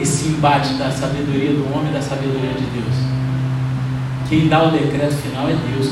[0.00, 3.21] esse embate da sabedoria do homem e da sabedoria de Deus?
[4.32, 5.90] Quem dá o decreto final é Deus.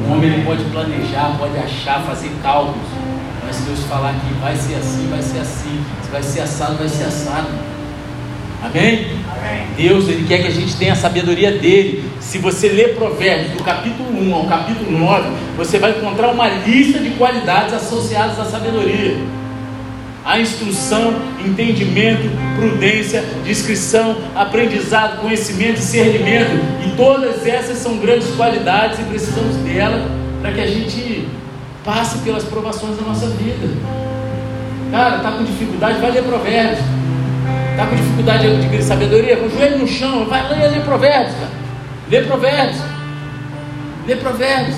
[0.00, 2.86] O homem ele pode planejar, pode achar, fazer cálculos.
[3.44, 5.82] Mas se Deus falar que vai ser assim, vai ser assim.
[6.00, 7.48] Se vai ser assado, vai ser assado.
[8.62, 9.08] Amém?
[9.36, 9.66] Amém?
[9.76, 12.08] Deus, Ele quer que a gente tenha a sabedoria dele.
[12.20, 17.00] Se você ler Provérbios do capítulo 1 ao capítulo 9, você vai encontrar uma lista
[17.00, 19.41] de qualidades associadas à sabedoria
[20.24, 21.14] a instrução,
[21.44, 26.50] entendimento, prudência, discrição, aprendizado, conhecimento, discernimento,
[26.86, 30.08] e todas essas são grandes qualidades e precisamos dela
[30.40, 31.28] para que a gente
[31.84, 33.68] passe pelas provações da nossa vida.
[34.90, 36.78] Cara, tá com dificuldade, vai ler provérbios.
[37.76, 41.50] Tá com dificuldade de sabedoria, com o joelho no chão, vai ler, ler provérbios, cara.
[42.10, 42.80] Lê provérbios.
[44.06, 44.76] Lê provérbios.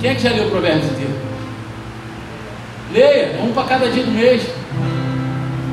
[0.00, 1.14] Quem é que já leu provérbios inteiro?
[2.94, 4.46] Leia, um para cada dia do mês.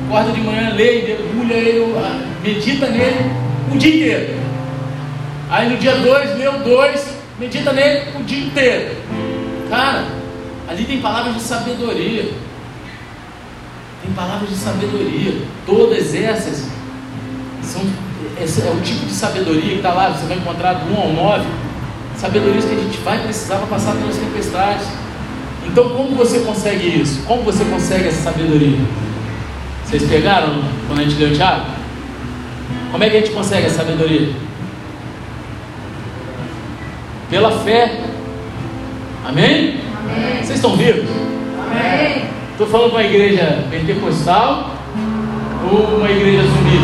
[0.08, 3.30] Acorda de manhã, leia, debulha ele, ah, medita nele
[3.72, 4.40] o dia inteiro.
[5.48, 8.96] Aí no dia 2, lê o 2, medita nele o dia inteiro.
[9.70, 10.04] Cara,
[10.68, 12.24] ali tem palavras de sabedoria.
[14.02, 15.42] Tem palavras de sabedoria.
[15.64, 16.66] Todas essas
[17.62, 17.82] são.
[18.42, 21.08] Esse é o tipo de sabedoria que está lá, você vai encontrar do 1 ao
[21.12, 21.44] 9.
[22.16, 25.01] Sabedorias que a gente vai precisar para passar pelas tempestades.
[25.66, 27.22] Então, como você consegue isso?
[27.26, 28.78] Como você consegue essa sabedoria?
[29.84, 31.66] Vocês pegaram quando a gente leu o Tiago?
[32.90, 34.32] Como é que a gente consegue essa sabedoria?
[37.30, 38.00] Pela fé.
[39.26, 39.80] Amém?
[39.98, 40.36] Amém.
[40.42, 41.08] Vocês estão vivos?
[41.58, 42.24] Amém.
[42.50, 44.76] Estou falando com uma igreja pentecostal
[45.70, 46.78] ou uma igreja zumbi?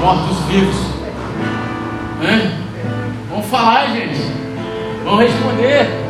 [0.00, 0.76] Mortos vivos.
[3.30, 4.20] Vamos falar, gente.
[5.04, 6.01] Vamos responder.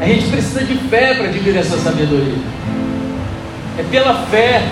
[0.00, 2.38] A gente precisa de fé para adquirir essa sabedoria.
[3.78, 4.62] É pela fé.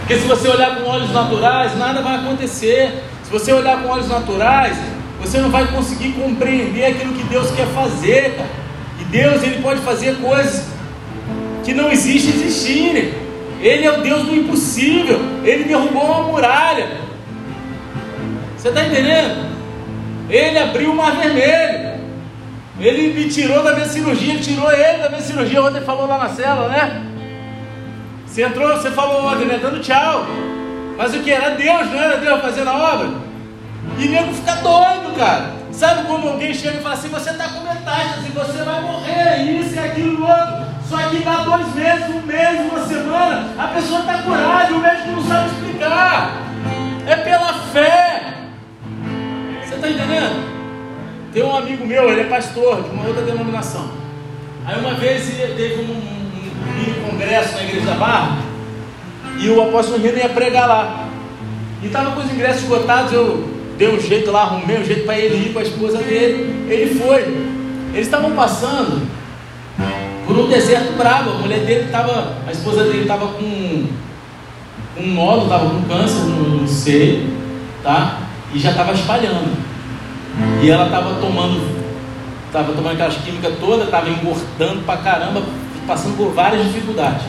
[0.00, 3.04] Porque se você olhar com olhos naturais, nada vai acontecer.
[3.22, 4.76] Se você olhar com olhos naturais,
[5.20, 8.50] você não vai conseguir compreender aquilo que Deus quer fazer, cara.
[9.00, 10.66] E Deus, Ele pode fazer coisas
[11.64, 13.12] que não existem existirem.
[13.60, 15.20] Ele é o Deus do impossível.
[15.44, 16.88] Ele derrubou uma muralha.
[18.56, 19.48] Você está entendendo?
[20.28, 21.79] Ele abriu o mar vermelho.
[22.80, 25.62] Ele me tirou da minha cirurgia, tirou ele da minha cirurgia.
[25.62, 27.02] Ontem falou lá na cela, né?
[28.26, 29.58] Você entrou, você falou ontem, né?
[29.60, 30.26] Dando tchau.
[30.96, 31.30] Mas o que?
[31.30, 33.10] Era Deus, não era Deus fazendo a obra?
[33.98, 35.52] E nego fica doido, cara.
[35.70, 39.74] Sabe quando alguém chega e fala assim: você está com metástase, você vai morrer, isso
[39.74, 40.70] e aquilo outro.
[40.88, 44.78] Só que dá dois meses, um mês, uma semana, a pessoa está curada e o
[44.78, 46.32] médico não sabe explicar.
[47.06, 48.34] É pela fé.
[49.62, 50.59] Você está entendendo?
[51.32, 53.88] Tem um amigo meu, ele é pastor de uma outra denominação.
[54.66, 58.38] Aí uma vez teve um, um, um congresso na igreja da Barra
[59.38, 61.08] e o apóstolo Rino ia pregar lá.
[61.82, 65.18] E estava com os ingressos esgotados, eu dei um jeito lá, arrumei um jeito para
[65.18, 66.66] ele ir com a esposa dele.
[66.68, 67.22] Ele foi.
[67.94, 69.08] Eles estavam passando
[70.26, 71.30] por um deserto bravo.
[71.30, 73.86] A mulher dele estava, a esposa dele estava com
[74.98, 77.30] um nódulo, estava com câncer no, no seio,
[77.82, 78.18] tá?
[78.52, 79.69] E já estava espalhando.
[80.62, 81.60] E ela estava tomando,
[82.46, 85.42] estava tomando aquelas químicas todas, estava engordando pra caramba,
[85.86, 87.22] passando por várias dificuldades.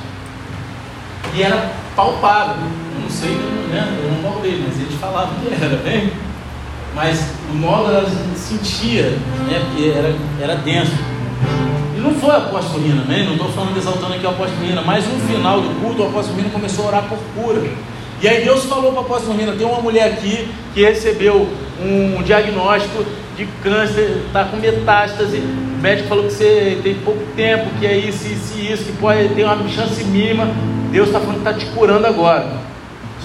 [1.33, 2.55] E era palpável.
[3.01, 3.31] Não sei,
[3.69, 3.99] né?
[4.03, 6.11] eu não palpei, mas eles falavam que era, bem.
[6.93, 8.05] Mas o modo ela
[8.35, 9.61] sentia, né?
[9.65, 10.91] Porque era, era denso.
[11.95, 13.23] E não foi o apóstolo Rina, né?
[13.23, 16.37] Não estou falando exaltando aqui o apóstolo Rina, mas no final do culto o apóstolo
[16.37, 17.61] Rina começou a orar por cura.
[18.21, 21.49] E aí Deus falou para o apóstolo Rina, tem uma mulher aqui que recebeu
[21.83, 23.03] um diagnóstico
[23.35, 25.37] de câncer, está com metástase.
[25.37, 29.29] O médico falou que você tem pouco tempo, que é isso, isso isso, que pode
[29.29, 30.47] ter uma chance mínima.
[30.91, 32.47] Deus está falando que está te curando agora.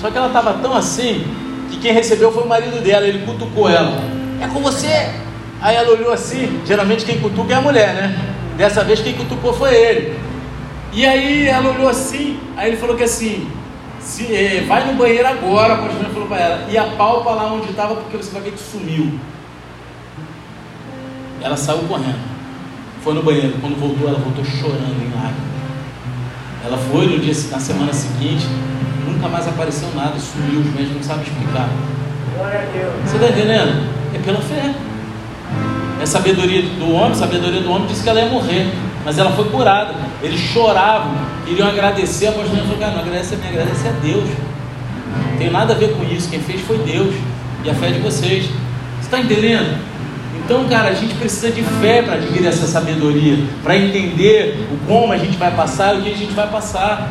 [0.01, 1.27] Só que ela estava tão assim
[1.71, 3.99] que quem recebeu foi o marido dela, ele cutucou ela.
[4.41, 5.11] É com você?
[5.61, 8.19] Aí ela olhou assim, geralmente quem cutuca é a mulher, né?
[8.57, 10.19] Dessa vez quem cutucou foi ele.
[10.93, 13.47] E aí ela olhou assim, aí ele falou que assim,
[14.07, 17.71] se, é, vai no banheiro agora, a pastora falou para ela, e apalpa lá onde
[17.71, 19.19] estava, porque você vai ver que sumiu.
[21.43, 22.21] Ela saiu correndo,
[23.03, 25.57] foi no banheiro, quando voltou, ela voltou chorando em lágrimas.
[26.65, 28.47] Ela foi no dia, na semana seguinte,
[29.05, 31.69] nunca mais apareceu nada, sumiu, os médicos não sabem explicar.
[33.05, 33.91] Você está entendendo?
[34.15, 34.73] É pela fé.
[36.01, 38.71] É sabedoria do homem, sabedoria do homem disse que ela ia morrer,
[39.07, 39.95] mas ela foi curada.
[40.21, 41.15] Eles choravam,
[41.47, 44.29] queriam agradecer, a apóstolo falou, cara, não agradece a mim, agradece a Deus.
[45.31, 47.15] Não tem nada a ver com isso, quem fez foi Deus
[47.65, 48.47] e a fé de vocês.
[48.47, 49.79] Você está entendendo?
[50.45, 55.13] Então, cara, a gente precisa de fé para adquirir essa sabedoria, para entender o como
[55.13, 57.09] a gente vai passar e o que a gente vai passar.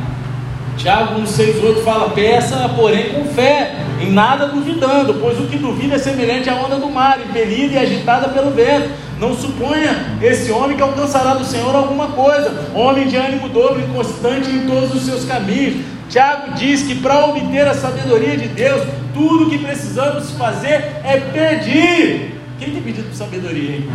[0.77, 5.97] Tiago 1,6,8 fala: peça, porém, com fé, em nada duvidando, pois o que duvida é
[5.97, 8.89] semelhante à onda do mar, impelida e agitada pelo vento.
[9.19, 13.95] Não suponha esse homem que alcançará do Senhor alguma coisa, homem de ânimo dobro e
[13.95, 15.85] constante em todos os seus caminhos.
[16.09, 22.35] Tiago diz que para obter a sabedoria de Deus, tudo que precisamos fazer é pedir.
[22.59, 23.89] Quem tem pedido por sabedoria, hein?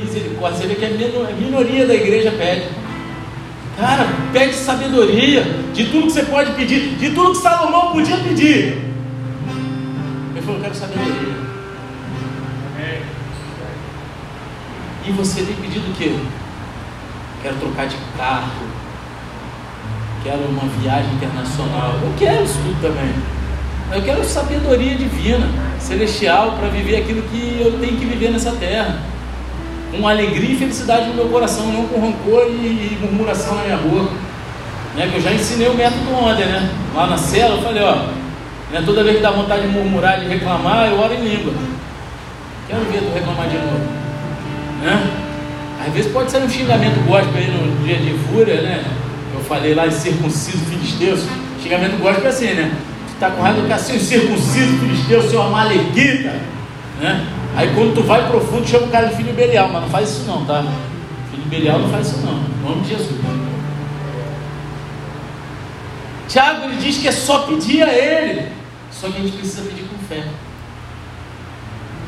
[0.00, 2.66] Misericórdia, você vê que a minoria da igreja pede.
[3.78, 5.42] Cara, pede sabedoria
[5.72, 8.78] de tudo que você pode pedir, de tudo que Salomão podia pedir.
[10.34, 11.41] Ele falou: Eu quero sabedoria.
[15.04, 16.14] E você tem pedido o quê?
[17.42, 18.66] Quero trocar de carro.
[20.22, 21.94] Quero uma viagem internacional.
[22.02, 23.12] Eu quero isso tudo também.
[23.92, 25.46] Eu quero sabedoria divina,
[25.78, 29.00] celestial, para viver aquilo que eu tenho que viver nessa terra
[29.90, 34.12] com alegria e felicidade no meu coração, não com rancor e, murmuração na minha boca.
[34.96, 35.08] Né?
[35.10, 36.70] Que eu já ensinei o método ontem, né?
[36.94, 37.96] Lá na cela, eu falei, ó,
[38.70, 38.82] né?
[38.84, 41.52] toda vez que dá vontade de murmurar, de reclamar, eu oro em língua.
[42.68, 44.01] Quero ver tu reclamar de novo.
[44.82, 45.22] Né?
[45.86, 48.84] Às vezes pode ser um xingamento gospel aí no dia de fúria, né?
[49.34, 51.24] Eu falei lá de circunciso filisteus.
[51.62, 52.76] Xingamento gospel é assim, né?
[53.08, 56.34] Tu tá com raiva do assim, circunciso filisteu, seu maleguita,
[57.00, 57.26] né?
[57.56, 60.24] Aí quando tu vai profundo, chama o cara de filho Belial, mas não faz isso
[60.26, 60.64] não, tá?
[61.30, 63.22] Filho Belial não faz isso não, em nome de Jesus.
[66.32, 68.48] Tiago ele diz que é só pedir a ele,
[68.90, 70.24] só que a gente precisa pedir com fé.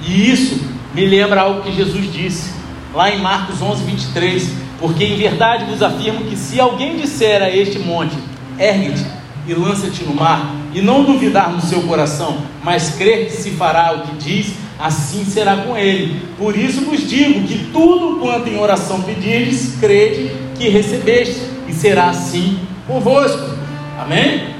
[0.01, 0.65] E isso
[0.95, 2.55] me lembra algo que Jesus disse,
[2.95, 4.51] lá em Marcos 11, 23.
[4.79, 8.17] Porque em verdade vos afirmo que se alguém disser a este monte,
[8.59, 9.05] ergue-te
[9.47, 13.93] e lança-te no mar, e não duvidar no seu coração, mas crer que se fará
[13.93, 16.21] o que diz, assim será com ele.
[16.39, 22.09] Por isso vos digo que tudo quanto em oração pedirdes, crede que recebeste, e será
[22.09, 23.55] assim convosco.
[23.99, 24.55] Amém?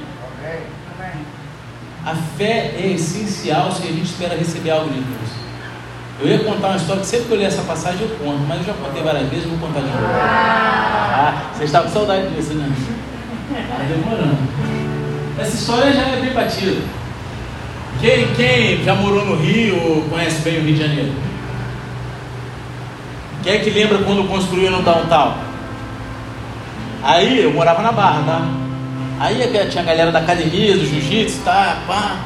[2.05, 5.44] A fé é essencial se a gente espera receber algo de Deus.
[6.21, 8.59] Eu ia contar uma história que sempre que eu li essa passagem eu conto, mas
[8.61, 10.07] eu já contei várias vezes, vou contar de novo.
[10.07, 12.71] Ah, vocês estavam com saudade disso, né?
[13.51, 14.39] Está demorando.
[15.39, 16.83] Essa história já é bem batida.
[18.01, 21.13] Quem, quem já morou no Rio ou conhece bem o Rio de Janeiro?
[23.43, 25.35] Quem é que lembra quando construíram no downtown?
[27.03, 28.49] Aí eu morava na Barra, tá?
[29.21, 29.37] Aí
[29.69, 32.17] tinha a galera da academia, do jiu-jitsu, tá, pá.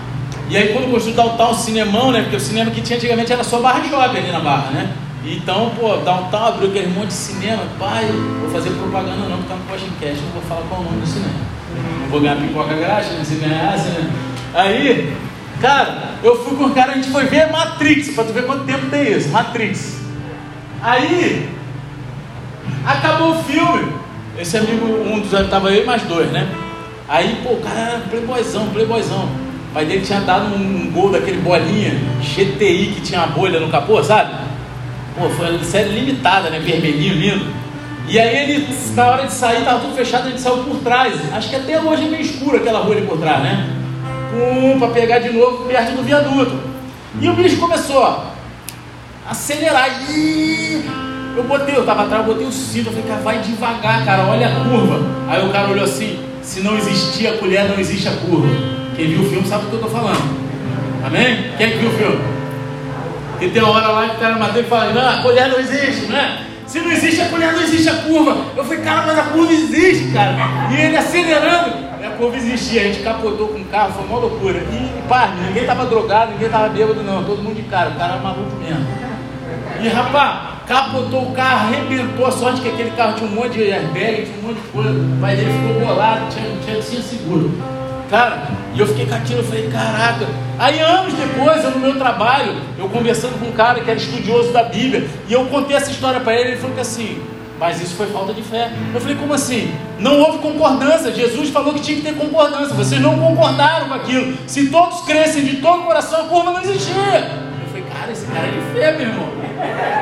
[0.49, 2.23] E aí quando construiu downtown, cinemão, né?
[2.23, 4.93] Porque o cinema que tinha antigamente era só Barra Shopping ali na Barra, né?
[5.25, 8.07] Então, pô, downtown abriu aquele monte de cinema, pai,
[8.41, 11.01] vou fazer propaganda não, porque tá no podcast, não vou falar qual é o nome
[11.01, 11.33] do cinema.
[12.03, 13.25] Não vou ganhar pipoca grátis, né?
[13.25, 14.11] Se ganhasse, né?
[14.55, 15.15] Aí,
[15.61, 18.65] Cara, eu fui com o cara, a gente foi ver Matrix, para tu ver quanto
[18.65, 20.01] tempo tem isso, Matrix.
[20.81, 21.49] Aí,
[22.87, 23.93] acabou o filme.
[24.39, 26.49] Esse amigo, um dos estava eu e mais dois, né?
[27.09, 29.29] Aí, pô, o cara era playboyzão, playboyzão.
[29.79, 34.03] Pai dele tinha dado um gol daquele bolinha GTI que tinha uma bolha no capô,
[34.03, 34.35] sabe?
[35.17, 36.59] Pô, foi uma série limitada, né?
[36.59, 37.47] Vermelhinho, lindo.
[38.09, 41.15] E aí ele, na hora de sair, tava tudo fechado, gente saiu por trás.
[41.33, 43.69] Acho que até hoje é meio escuro aquela rua ali por trás, né?
[44.35, 46.59] um para pegar de novo perto do viaduto.
[47.21, 48.33] E o bicho começou a
[49.31, 50.11] acelerar.
[50.11, 50.85] E
[51.37, 54.25] eu botei, eu estava atrás, eu botei o cinto, eu falei, cara, vai devagar, cara,
[54.25, 55.01] olha a curva.
[55.29, 58.78] Aí o cara olhou assim, se não existia a colher, não existe a curva.
[58.99, 60.21] Quem viu o filme sabe do que eu estou falando.
[61.07, 61.53] Amém?
[61.57, 62.19] Quem viu o filme?
[63.41, 65.61] E tem uma hora lá que o cara madeira e fala, não, a colher não
[65.61, 66.45] existe, né?
[66.67, 68.37] Se não existe a colher, não existe a curva.
[68.57, 70.35] Eu falei, cara, mas a curva existe, cara.
[70.73, 71.75] E ele acelerando,
[72.05, 72.81] a curva existia.
[72.81, 74.59] A gente capotou com o carro, foi uma loucura.
[74.59, 77.23] E, pá, ninguém tava drogado, ninguém tava bêbado, não.
[77.23, 78.85] Todo mundo de cara, o cara era maluco mesmo.
[79.81, 82.27] E rapaz, capotou o carro, arrebentou.
[82.27, 84.91] A sorte que aquele carro tinha um monte de airbag, tinha um monte de coisa.
[84.91, 87.78] O pai dele ficou bolado, tinha, tinha, tinha seguro.
[88.11, 90.27] Cara, e eu fiquei aquilo, eu falei, caraca.
[90.59, 94.51] Aí anos depois, eu no meu trabalho, eu conversando com um cara que era estudioso
[94.51, 97.21] da Bíblia, e eu contei essa história para ele, ele falou que assim,
[97.59, 98.71] mas isso foi falta de fé.
[98.95, 99.75] Eu falei, como assim?
[99.99, 101.13] Não houve concordância.
[101.13, 102.73] Jesus falou que tinha que ter concordância.
[102.75, 104.39] Vocês não concordaram com aquilo.
[104.47, 106.95] Se todos crescem de todo o coração, a curva não existia.
[106.95, 109.29] Eu falei, cara, esse cara é de fé, meu irmão.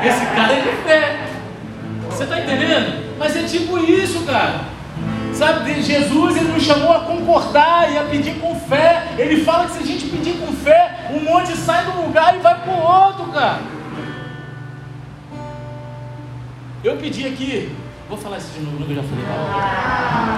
[0.05, 1.19] Esse cara é de fé.
[2.11, 3.17] Você está entendendo?
[3.17, 4.76] Mas é tipo isso, cara.
[5.37, 9.09] Sabe, Jesus ele nos chamou a concordar e a pedir com fé.
[9.19, 12.39] Ele fala que se a gente pedir com fé, um monte sai do lugar e
[12.39, 13.59] vai para o outro, cara.
[16.83, 17.71] Eu pedi aqui,
[18.09, 19.25] vou falar isso de novo, eu já falei.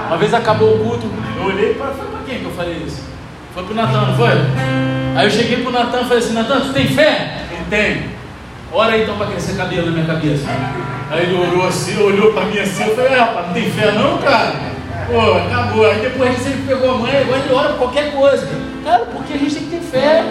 [0.08, 1.92] Uma vez acabou o culto, eu olhei para.
[1.94, 3.04] Foi para quem que eu falei isso?
[3.54, 4.32] Foi para o Natan, não foi?
[5.16, 7.46] Aí eu cheguei para o Natan e falei assim: Natan, tu tem fé?
[7.50, 8.10] Ele tem.
[8.74, 10.46] Ora então para crescer cabelo na minha cabeça.
[11.10, 13.92] Aí ele orou assim, olhou para mim assim, eu falei, ah, rapaz, não tem fé
[13.94, 14.69] não, cara?
[15.10, 15.86] Pô, acabou.
[15.88, 18.48] Aí depois disso ele pegou a mãe, agora ele ora por qualquer coisa.
[18.84, 20.24] Cara, porque a gente tem que ter fé.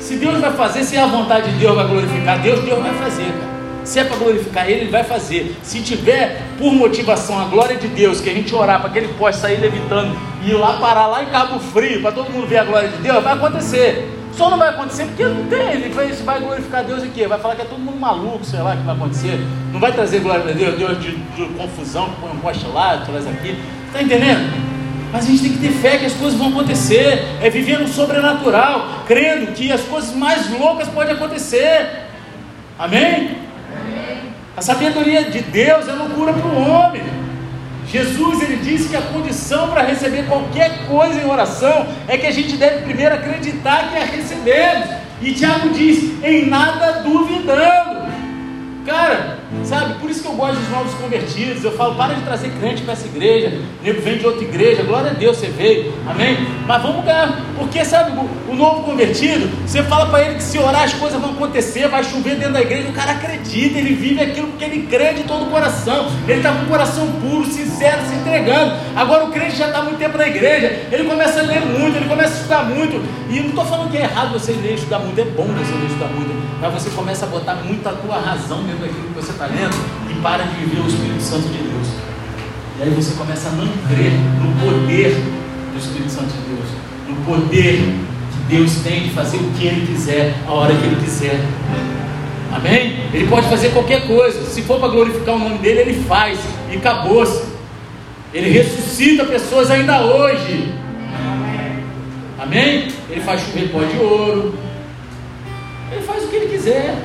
[0.00, 2.94] Se Deus vai fazer, se é a vontade de Deus vai glorificar Deus, Deus vai
[2.94, 3.58] fazer, cara.
[3.84, 5.56] Se é para glorificar Ele, Ele vai fazer.
[5.62, 9.08] Se tiver por motivação a glória de Deus, que a gente orar para que Ele
[9.14, 12.58] possa sair levitando e ir lá parar lá em Cabo Frio, para todo mundo ver
[12.58, 14.14] a glória de Deus, vai acontecer.
[14.32, 15.72] Só não vai acontecer porque não tem.
[15.72, 17.26] Ele vai, vai glorificar Deus quê?
[17.26, 19.40] Vai falar que é todo mundo maluco, sei lá, que vai acontecer.
[19.72, 23.26] Não vai trazer glória a Deus, Deus de, de confusão, põe um poste lá, traz
[23.26, 23.58] aqui.
[23.88, 24.68] Está entendendo?
[25.10, 27.24] Mas a gente tem que ter fé que as coisas vão acontecer.
[27.42, 32.04] É viver no sobrenatural, crendo que as coisas mais loucas podem acontecer.
[32.78, 33.36] Amém?
[34.56, 37.02] A sabedoria de Deus é loucura para o homem.
[37.86, 42.30] Jesus ele disse que a condição para receber qualquer coisa em oração é que a
[42.30, 44.88] gente deve primeiro acreditar que a recebemos.
[45.22, 48.08] E Tiago diz: em nada duvidando.
[48.84, 51.64] Cara, sabe, por isso que eu gosto dos novos convertidos.
[51.64, 53.60] Eu falo, para de trazer crente para essa igreja.
[53.80, 56.36] O nego vem de outra igreja, glória a Deus, você veio, amém?
[56.66, 58.12] Mas vamos ganhar, porque sabe,
[58.48, 62.02] o, novo convertido, você fala para ele que se orar as coisas vão acontecer, vai
[62.02, 65.44] chover dentro da igreja, o cara acredita, ele vive aquilo porque ele crê de todo
[65.44, 68.74] o coração, ele está com o coração puro, sincero, se entregando.
[68.96, 72.08] Agora o crente já está muito tempo na igreja, ele começa a ler muito, ele
[72.08, 73.00] começa a estudar muito.
[73.30, 75.72] E não estou falando que é errado você ler e estudar muito, é bom você
[75.72, 79.14] ler e estudar muito, mas você começa a botar muita tua razão dentro daquilo que
[79.14, 79.76] você está lendo
[80.10, 81.86] e para de viver o Espírito Santo de Deus.
[82.76, 84.10] E aí você começa a não crer
[84.42, 85.14] no poder
[85.72, 86.68] do Espírito Santo de Deus,
[87.06, 90.96] no poder que Deus tem de fazer o que Ele quiser, a hora que Ele
[90.96, 91.40] quiser.
[92.52, 93.04] Amém?
[93.14, 94.44] Ele pode fazer qualquer coisa.
[94.44, 96.40] Se for para glorificar o nome dele, ele faz.
[96.72, 97.44] E acabou-se.
[98.34, 100.74] Ele ressuscita pessoas ainda hoje.
[102.38, 102.88] Amém?
[103.08, 104.54] Ele faz chover pó de ouro.
[105.92, 106.96] Ele faz o que ele quiser.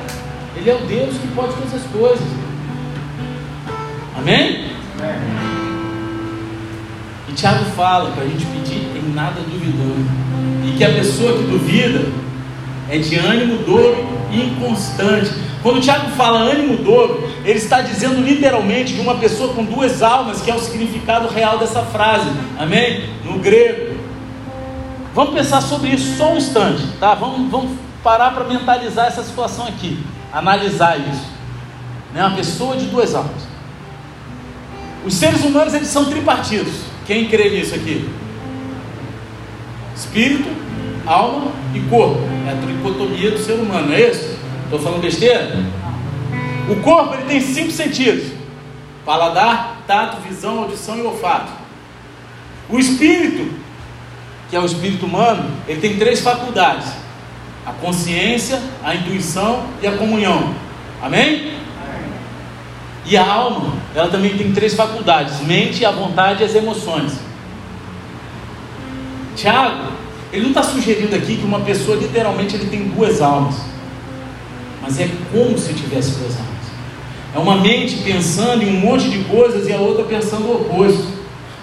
[0.56, 2.26] Ele é o Deus que pode todas as coisas.
[4.16, 4.70] Amém?
[4.98, 5.14] Amém.
[7.28, 10.06] E Tiago fala para a gente pedir em nada duvidando.
[10.64, 12.06] E que a pessoa que duvida
[12.88, 15.30] é de ânimo dobro e inconstante.
[15.62, 20.02] Quando o Tiago fala ânimo dobro, ele está dizendo literalmente de uma pessoa com duas
[20.02, 22.30] almas, que é o significado real dessa frase.
[22.58, 23.04] Amém?
[23.24, 23.96] No grego.
[25.14, 27.14] Vamos pensar sobre isso só um instante, tá?
[27.14, 29.98] Vamos, vamos parar para mentalizar essa situação aqui
[30.34, 31.26] analisar isso.
[32.12, 32.26] Né?
[32.26, 33.42] Uma pessoa de duas almas.
[35.06, 36.74] Os seres humanos eles são tripartidos.
[37.06, 38.08] Quem crê nisso aqui?
[39.94, 40.48] Espírito,
[41.06, 42.20] alma e corpo.
[42.46, 44.36] É a tricotomia do ser humano, não é isso?
[44.64, 45.56] Estou falando besteira?
[46.68, 48.32] O corpo ele tem cinco sentidos:
[49.04, 51.52] paladar, tato, visão, audição e olfato.
[52.68, 53.52] O espírito,
[54.48, 56.88] que é o espírito humano, ele tem três faculdades:
[57.66, 60.54] a consciência, a intuição e a comunhão.
[61.02, 61.54] Amém?
[63.06, 67.12] E a alma, ela também tem três faculdades: mente, a vontade e as emoções.
[69.36, 69.92] Tiago,
[70.32, 73.56] ele não está sugerindo aqui que uma pessoa literalmente ele tem duas almas,
[74.80, 76.54] mas é como se tivesse duas almas.
[77.34, 81.13] É uma mente pensando em um monte de coisas e a outra pensando o oposto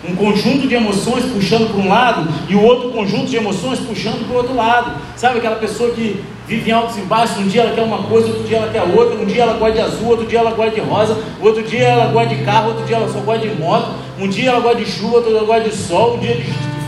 [0.07, 4.25] um conjunto de emoções puxando para um lado e o outro conjunto de emoções puxando
[4.25, 4.99] para o outro lado.
[5.15, 8.27] Sabe aquela pessoa que vive em altos e baixos, um dia ela quer uma coisa,
[8.27, 10.71] outro dia ela quer outra, um dia ela gosta de azul, outro dia ela gosta
[10.71, 13.91] de rosa, outro dia ela gosta de carro, outro dia ela só gosta de moto,
[14.19, 16.43] um dia ela gosta de chuva, outro dia ela gosta de sol, um dia de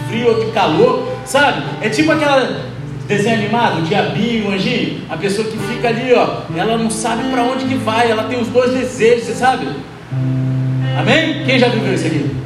[0.09, 1.63] frio, outro de calor, sabe?
[1.81, 2.73] É tipo aquela
[3.07, 7.29] Desenho animado, o diabinho, o anjinho, a pessoa que fica ali, ó, ela não sabe
[7.29, 9.67] para onde que vai, ela tem os dois desejos, você sabe?
[10.97, 11.43] Amém?
[11.45, 12.42] Quem já viveu isso aqui?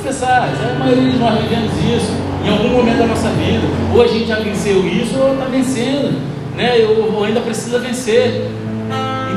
[0.00, 3.66] Confessar, a maioria de nós vivemos isso em algum momento da nossa vida.
[3.94, 6.18] Ou a gente já venceu isso, ou está vencendo,
[6.56, 6.72] né?
[6.86, 8.46] Ou, ainda precisa vencer.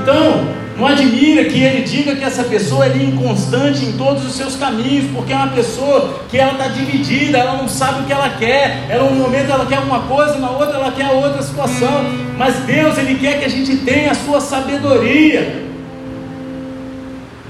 [0.01, 0.47] Então,
[0.77, 5.11] não admira que ele diga que essa pessoa é inconstante em todos os seus caminhos,
[5.13, 8.85] porque é uma pessoa que ela está dividida, ela não sabe o que ela quer.
[8.87, 12.05] Ela, um momento ela quer uma coisa, na outra ela quer outra situação.
[12.37, 15.61] Mas Deus ele quer que a gente tenha a sua sabedoria.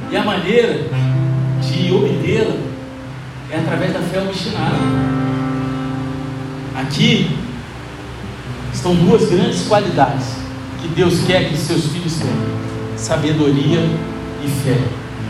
[0.10, 0.88] E a maneira
[1.62, 2.73] de obtê-la
[3.54, 4.76] é através da fé obstinada.
[6.76, 7.38] Aqui
[8.74, 10.26] estão duas grandes qualidades
[10.82, 12.34] que Deus quer que seus filhos tenham
[12.98, 13.80] sabedoria
[14.44, 14.78] e fé.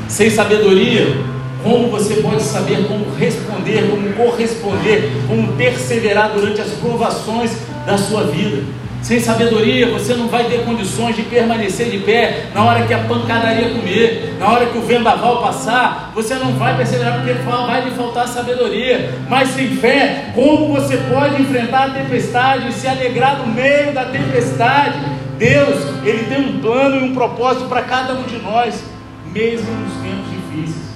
[0.07, 1.17] Sem sabedoria,
[1.61, 7.51] como você pode saber como responder, como corresponder, como perseverar durante as provações
[7.85, 8.63] da sua vida?
[9.03, 12.99] Sem sabedoria, você não vai ter condições de permanecer de pé na hora que a
[12.99, 17.91] pancadaria comer, na hora que o vendaval passar, você não vai perseverar porque vai lhe
[17.91, 19.13] faltar sabedoria.
[19.27, 24.05] Mas sem fé, como você pode enfrentar a tempestade e se alegrar no meio da
[24.05, 24.97] tempestade?
[25.37, 28.85] Deus, Ele tem um plano e um propósito para cada um de nós,
[29.33, 30.93] mesmo nos tempos difíceis.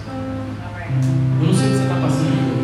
[1.42, 2.58] Eu não sei o que você está passando.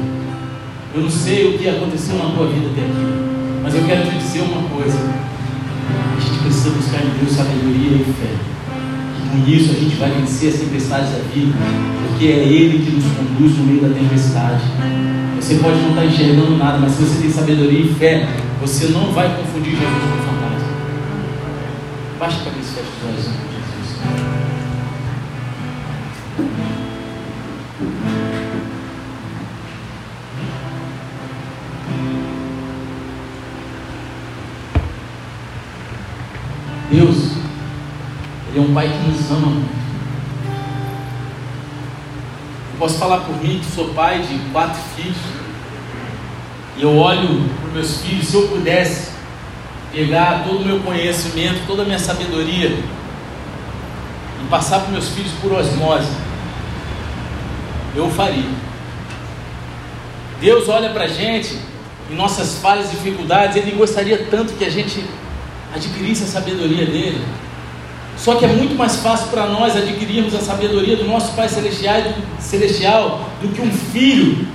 [0.95, 3.33] Eu não sei o que aconteceu na tua vida até aqui.
[3.61, 5.32] Mas eu quero te dizer uma coisa.
[6.43, 8.33] Precisa buscar em Deus sabedoria e fé.
[9.17, 11.53] E com isso a gente vai vencer as tempestades da vida.
[12.07, 14.63] Porque é Ele que nos conduz no meio da tempestade.
[15.39, 18.27] Você pode não estar enxergando nada, mas se você tem sabedoria e fé,
[18.61, 19.83] você não vai confundir Jesus
[20.25, 20.33] com
[22.19, 23.89] Baixa a cabeça e fecha os olhos Jesus.
[36.93, 37.31] Deus,
[38.49, 39.73] Ele é um Pai que nos ama muito.
[42.71, 45.17] Eu posso falar por mim que sou pai de quatro filhos.
[46.77, 49.11] E eu olho para os meus filhos, se eu pudesse,
[49.91, 55.51] pegar todo o meu conhecimento, toda a minha sabedoria e passar para meus filhos por
[55.51, 56.11] osmose,
[57.95, 58.49] eu faria.
[60.39, 61.57] Deus olha para a gente
[62.11, 65.03] em nossas falhas e dificuldades, Ele gostaria tanto que a gente
[65.73, 67.23] adquirisse a sabedoria dele.
[68.15, 71.97] Só que é muito mais fácil para nós adquirirmos a sabedoria do nosso Pai celestial,
[72.39, 74.47] celestial do que um filho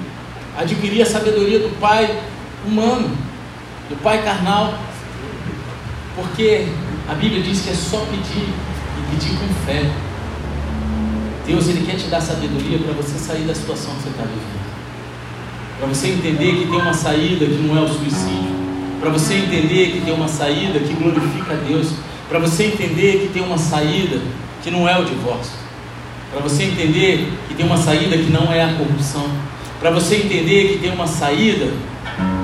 [0.57, 2.21] adquirir a sabedoria do Pai
[2.67, 3.11] humano,
[3.89, 4.75] do Pai carnal.
[6.15, 6.69] Porque
[7.09, 9.91] a Bíblia diz que é só pedir e pedir com fé.
[11.47, 14.69] Deus ele quer te dar sabedoria para você sair da situação que você está vivendo.
[15.79, 18.48] Para você entender que tem uma saída que não é o suicídio.
[19.01, 21.93] Para você entender que tem uma saída que glorifica a Deus.
[22.29, 24.21] Para você entender que tem uma saída
[24.63, 25.55] que não é o divórcio.
[26.31, 29.27] Para você entender que tem uma saída que não é a corrupção.
[29.81, 31.73] Para você entender que tem uma saída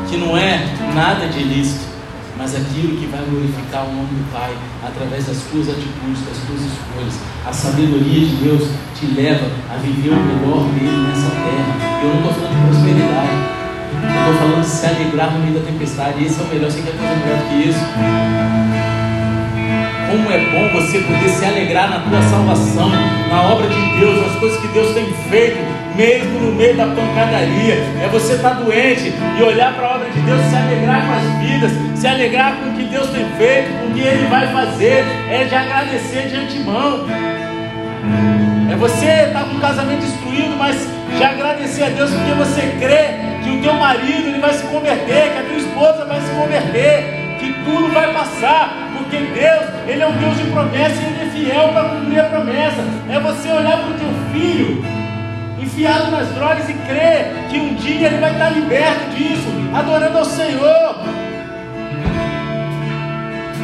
[0.08, 1.94] que não é nada de ilícito
[2.36, 4.52] mas aquilo que vai glorificar o nome do Pai
[4.84, 7.14] através das tuas atitudes, das tuas escolhas.
[7.46, 12.02] A sabedoria de Deus te leva a viver o melhor dele nessa terra.
[12.02, 13.53] Eu não estou falando de prosperidade,
[14.02, 16.24] eu estou falando de se alegrar no meio da tempestade.
[16.24, 17.84] Esse é o melhor, você quer coisa melhor do que isso?
[20.10, 22.88] Como é bom você poder se alegrar na tua salvação,
[23.28, 25.58] na obra de Deus, nas coisas que Deus tem feito,
[25.96, 27.74] mesmo no meio da pancadaria.
[28.00, 31.12] É você estar tá doente e olhar para a obra de Deus, se alegrar com
[31.14, 34.46] as vidas, se alegrar com o que Deus tem feito, com o que Ele vai
[34.52, 37.06] fazer, é de agradecer de antemão.
[38.84, 40.76] Você estar tá com um casamento destruído, mas
[41.16, 45.32] de agradecer a Deus porque você crê que o teu marido ele vai se converter,
[45.32, 50.06] que a tua esposa vai se converter, que tudo vai passar, porque Deus, Ele é
[50.06, 52.84] um Deus de promessa e Ele é fiel para cumprir a promessa.
[53.08, 54.84] É você olhar para o teu filho
[55.58, 60.26] enfiado nas drogas e crer que um dia ele vai estar liberto disso, adorando ao
[60.26, 60.96] Senhor.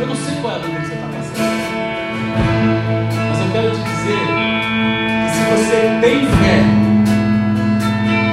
[0.00, 1.60] Eu não sei qual é a dúvida que você está passando,
[3.28, 4.59] mas eu quero te dizer
[5.50, 6.62] você tem fé,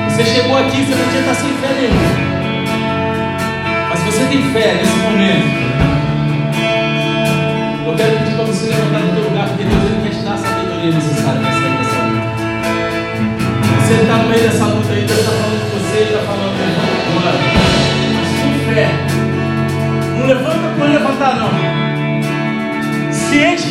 [0.09, 2.27] você chegou aqui, você não tinha estar sem fé nenhuma.
[3.89, 5.47] Mas você tem fé nesse momento,
[7.87, 10.33] eu quero pedir para você levantar do teu lugar, porque Deus ele quer te dar
[10.33, 12.27] a sabedoria necessária para sair dessa luta.
[13.81, 17.17] Você está no meio dessa luta aí, Deus está falando com você, está falando com
[17.17, 17.39] agora.
[18.13, 18.87] Mas com fé.
[20.19, 21.49] Não levanta por levantar, não.
[23.11, 23.66] Se enche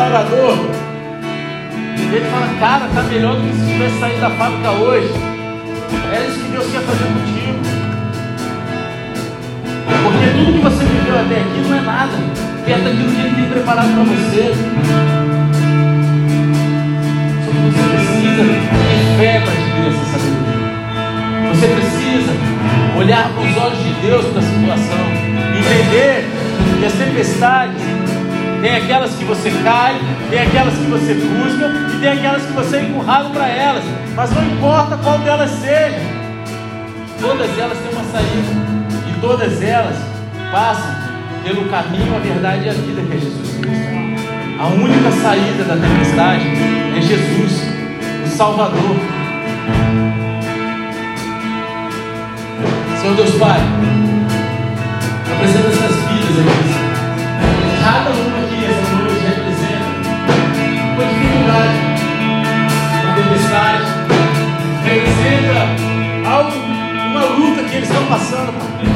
[0.00, 0.56] restaurador.
[1.98, 5.10] E ele fala, cara, tá melhor do que se tivesse saído da fábrica hoje.
[6.12, 7.60] É isso que Deus quer fazer contigo.
[10.02, 12.12] Porque tudo que você viveu até aqui não é nada.
[12.64, 14.54] Perto daquilo que Ele tem preparado para você.
[17.44, 20.60] Só que você precisa ter fé para adquirir essa sabedoria.
[21.50, 22.32] Você precisa
[22.98, 25.04] olhar para os olhos de Deus para a situação.
[25.58, 26.28] Entender
[26.78, 27.79] que as tempestades
[28.60, 29.98] tem aquelas que você cai,
[30.28, 33.84] tem aquelas que você busca e tem aquelas que você é empurrado para elas.
[34.14, 36.00] Mas não importa qual delas seja,
[37.20, 38.70] todas elas têm uma saída.
[39.08, 39.96] E todas elas
[40.52, 40.94] passam
[41.42, 43.90] pelo caminho, a verdade e a vida que é Jesus Cristo.
[44.58, 46.44] A única saída da tempestade
[46.96, 47.62] é Jesus,
[48.26, 48.96] o Salvador.
[53.00, 53.60] Senhor Deus Pai,
[55.32, 56.69] apresenta essas vidas aqui.
[57.90, 59.82] Cada uma aqui essa noite representa
[60.94, 61.74] uma dificuldade,
[63.02, 63.84] uma tempestade,
[64.84, 66.52] representa algo,
[67.10, 68.86] uma luta que eles estão passando, Pai.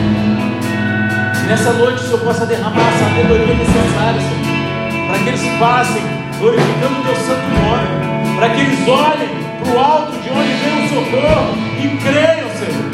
[1.43, 6.03] E nessa noite o Senhor possa derramar a sabedoria necessária, Senhor, para que eles passem
[6.39, 9.29] glorificando o teu santo nome, para que eles olhem
[9.59, 12.91] para o alto de onde vem o socorro e creiam, Senhor.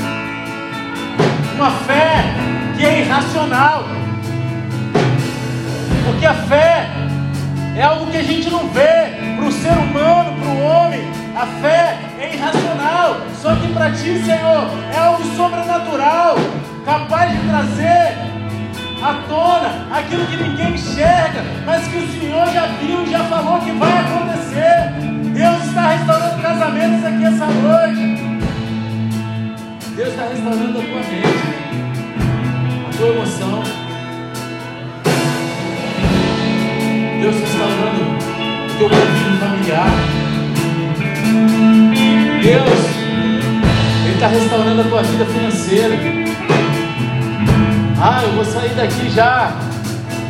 [1.56, 2.24] Uma fé
[2.74, 4.00] que é irracional.
[6.10, 6.88] Porque a fé
[7.76, 9.36] é algo que a gente não vê.
[9.36, 11.00] Para o ser humano, para o homem,
[11.36, 13.20] a fé é irracional.
[13.40, 16.36] Só que para ti, Senhor, é algo sobrenatural,
[16.84, 18.18] capaz de trazer
[19.00, 23.70] à tona aquilo que ninguém enxerga, mas que o Senhor já viu já falou que
[23.70, 24.92] vai acontecer.
[25.32, 28.40] Deus está restaurando casamentos aqui essa noite.
[29.94, 31.44] Deus está restaurando a tua mente,
[32.88, 33.89] a tua emoção.
[37.20, 39.90] Deus está restaurando o teu convívio familiar.
[42.42, 42.80] Deus,
[44.04, 45.98] Ele está restaurando a tua vida financeira.
[48.00, 49.52] Ah, eu vou sair daqui já.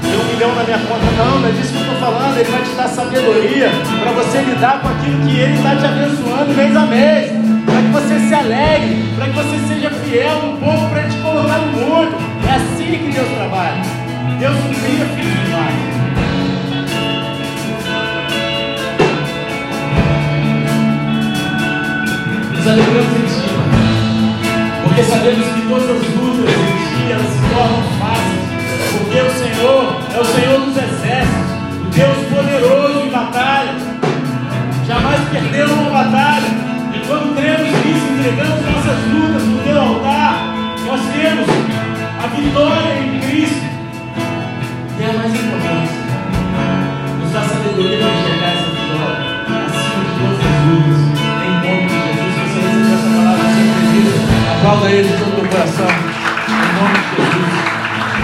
[0.03, 1.05] Tem um milhão na minha conta.
[1.17, 2.37] Não, não é disso que eu estou falando.
[2.37, 3.71] Ele vai te dar sabedoria
[4.03, 7.31] para você lidar com aquilo que Ele está te abençoando mês a mês.
[7.67, 11.59] Para que você se alegre, para que você seja fiel no povo, para te colocar
[11.59, 12.17] no mundo.
[12.49, 13.81] É assim que Deus trabalha.
[14.41, 16.00] Deus cria filhos demais.
[22.61, 23.49] nos alegramos em Ti,
[24.85, 28.45] porque sabemos que todas as lutas em Ti elas se tornam fáceis,
[28.93, 31.51] porque o Senhor é o Senhor dos exércitos,
[31.81, 33.75] o Deus poderoso em batalha,
[34.87, 36.49] jamais perdeu uma batalha,
[36.95, 40.55] e quando cremos nisso, entregamos nossas lutas no Teu altar,
[40.85, 41.47] nós temos
[42.23, 43.65] a vitória em Cristo,
[44.99, 45.93] que é a mais importante,
[47.23, 48.30] nos dá sabedoria da.
[54.61, 56.20] Aplauda ele todo o coração.